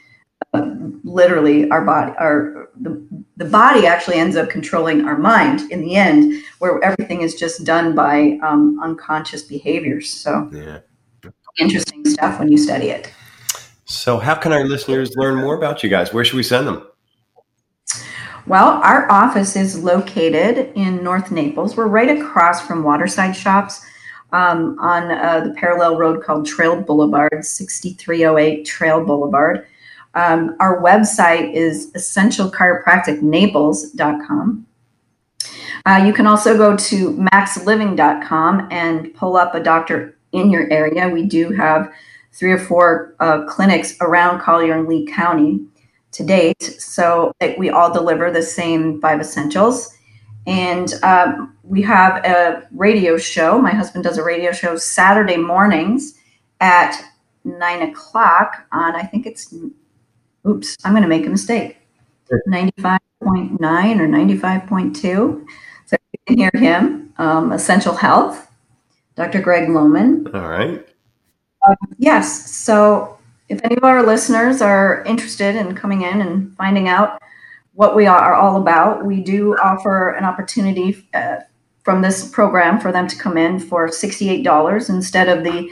literally 1.03 1.69
our 1.69 1.83
body 1.83 2.11
our 2.19 2.69
the, 2.81 3.07
the 3.37 3.45
body 3.45 3.85
actually 3.85 4.17
ends 4.17 4.35
up 4.35 4.49
controlling 4.49 5.05
our 5.05 5.17
mind 5.17 5.71
in 5.71 5.81
the 5.81 5.95
end 5.95 6.43
where 6.59 6.83
everything 6.83 7.21
is 7.21 7.35
just 7.35 7.63
done 7.63 7.95
by 7.95 8.37
um, 8.43 8.79
unconscious 8.81 9.43
behaviors. 9.43 10.09
So 10.09 10.49
yeah. 10.51 10.79
interesting 11.57 12.05
stuff 12.05 12.39
when 12.39 12.51
you 12.51 12.57
study 12.57 12.89
it. 12.89 13.11
So 13.85 14.17
how 14.17 14.35
can 14.35 14.51
our 14.51 14.65
listeners 14.65 15.15
learn 15.15 15.35
more 15.35 15.55
about 15.55 15.83
you 15.83 15.89
guys? 15.89 16.13
Where 16.13 16.25
should 16.25 16.37
we 16.37 16.43
send 16.43 16.67
them? 16.67 16.87
Well 18.47 18.81
our 18.83 19.09
office 19.11 19.55
is 19.55 19.81
located 19.81 20.71
in 20.75 21.03
north 21.03 21.31
naples. 21.31 21.75
We're 21.77 21.87
right 21.87 22.17
across 22.17 22.65
from 22.65 22.83
waterside 22.83 23.35
shops 23.35 23.85
um, 24.31 24.77
on 24.79 25.11
uh, 25.11 25.45
the 25.45 25.53
parallel 25.53 25.97
road 25.97 26.23
called 26.23 26.45
trail 26.45 26.81
boulevard 26.81 27.45
6308 27.45 28.65
trail 28.65 29.05
boulevard 29.05 29.67
um, 30.15 30.55
our 30.59 30.81
website 30.81 31.53
is 31.53 31.91
essentialchiropracticnaples.com. 31.93 34.65
Uh, 35.85 36.03
you 36.05 36.13
can 36.13 36.25
also 36.25 36.57
go 36.57 36.75
to 36.75 37.11
maxliving.com 37.33 38.67
and 38.71 39.13
pull 39.13 39.37
up 39.37 39.53
a 39.53 39.61
doctor 39.61 40.17
in 40.31 40.49
your 40.49 40.71
area. 40.71 41.07
We 41.09 41.23
do 41.23 41.51
have 41.51 41.93
three 42.31 42.51
or 42.51 42.57
four 42.57 43.15
uh, 43.19 43.45
clinics 43.45 43.95
around 44.01 44.41
Collier 44.41 44.77
and 44.77 44.87
Lee 44.87 45.05
County 45.05 45.63
to 46.11 46.23
date. 46.23 46.63
So 46.63 47.31
we 47.57 47.69
all 47.69 47.93
deliver 47.93 48.31
the 48.31 48.41
same 48.41 48.99
five 48.99 49.19
essentials. 49.19 49.95
And 50.47 50.93
um, 51.03 51.55
we 51.63 51.81
have 51.83 52.23
a 52.25 52.67
radio 52.71 53.17
show. 53.17 53.59
My 53.59 53.71
husband 53.71 54.03
does 54.03 54.17
a 54.17 54.23
radio 54.23 54.51
show 54.51 54.77
Saturday 54.77 55.37
mornings 55.37 56.19
at 56.59 56.99
nine 57.43 57.81
o'clock 57.81 58.67
on, 58.71 58.95
I 58.95 59.03
think 59.03 59.25
it's 59.25 59.53
oops, 60.47 60.77
I'm 60.83 60.93
going 60.93 61.03
to 61.03 61.09
make 61.09 61.25
a 61.25 61.29
mistake. 61.29 61.77
95.9 62.49 62.99
or 63.21 64.07
95.2. 64.07 64.95
So 65.85 65.97
you 66.11 66.19
can 66.27 66.37
hear 66.37 66.51
him. 66.53 67.13
Um, 67.17 67.51
Essential 67.51 67.95
Health, 67.95 68.51
Dr. 69.15 69.41
Greg 69.41 69.69
Loman. 69.69 70.27
All 70.33 70.49
right. 70.49 70.85
Um, 71.67 71.75
yes. 71.97 72.51
So 72.51 73.17
if 73.49 73.61
any 73.63 73.77
of 73.77 73.83
our 73.83 74.03
listeners 74.03 74.61
are 74.61 75.03
interested 75.03 75.55
in 75.55 75.75
coming 75.75 76.01
in 76.01 76.21
and 76.21 76.55
finding 76.57 76.87
out 76.87 77.21
what 77.73 77.95
we 77.95 78.07
are 78.07 78.33
all 78.33 78.61
about, 78.61 79.05
we 79.05 79.21
do 79.21 79.55
offer 79.57 80.09
an 80.11 80.23
opportunity 80.23 81.07
uh, 81.13 81.37
from 81.83 82.01
this 82.01 82.27
program 82.27 82.79
for 82.79 82.91
them 82.91 83.07
to 83.07 83.15
come 83.15 83.37
in 83.37 83.59
for 83.59 83.87
$68 83.87 84.89
instead 84.89 85.29
of 85.29 85.43
the 85.43 85.69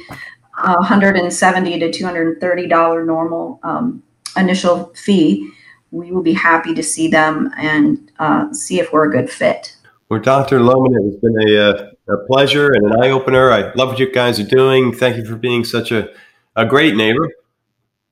uh, 0.60 0.76
170 0.76 1.80
to 1.80 1.90
$230 1.90 3.06
normal 3.06 3.60
um, 3.64 4.04
initial 4.38 4.94
fee, 4.96 5.50
we 5.92 6.12
will 6.12 6.24
be 6.24 6.34
happy 6.34 6.74
to 6.74 6.84
see 6.84 7.08
them 7.08 7.52
and 7.58 8.12
uh, 8.20 8.52
see 8.52 8.80
if 8.80 8.92
we're 8.92 9.08
a 9.08 9.12
good 9.12 9.30
fit. 9.30 9.76
Well, 10.10 10.22
Dr. 10.22 10.60
Loman, 10.60 10.96
it 10.96 11.06
has 11.06 11.16
been 11.18 11.50
a, 11.50 11.70
uh, 11.70 12.14
a 12.14 12.26
pleasure 12.28 12.72
and 12.72 12.86
an 12.86 13.04
eye 13.04 13.10
opener. 13.10 13.52
I 13.52 13.74
love 13.74 13.90
what 13.90 14.00
you 14.00 14.12
guys 14.12 14.40
are 14.40 14.46
doing. 14.46 14.94
Thank 14.94 15.18
you 15.18 15.26
for 15.26 15.36
being 15.36 15.64
such 15.64 15.92
a, 15.92 16.10
a 16.56 16.66
great 16.66 16.96
neighbor. 16.96 17.30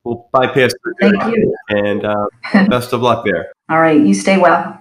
We'll 0.04 0.28
bypass. 0.32 0.74
Thank 1.00 1.24
you. 1.26 1.56
And 1.70 2.06
uh, 2.06 2.28
best 2.70 2.94
of 2.94 3.02
luck 3.02 3.24
there. 3.26 3.52
All 3.70 3.80
right. 3.80 4.02
You 4.02 4.14
stay 4.14 4.38
well. 4.38 4.81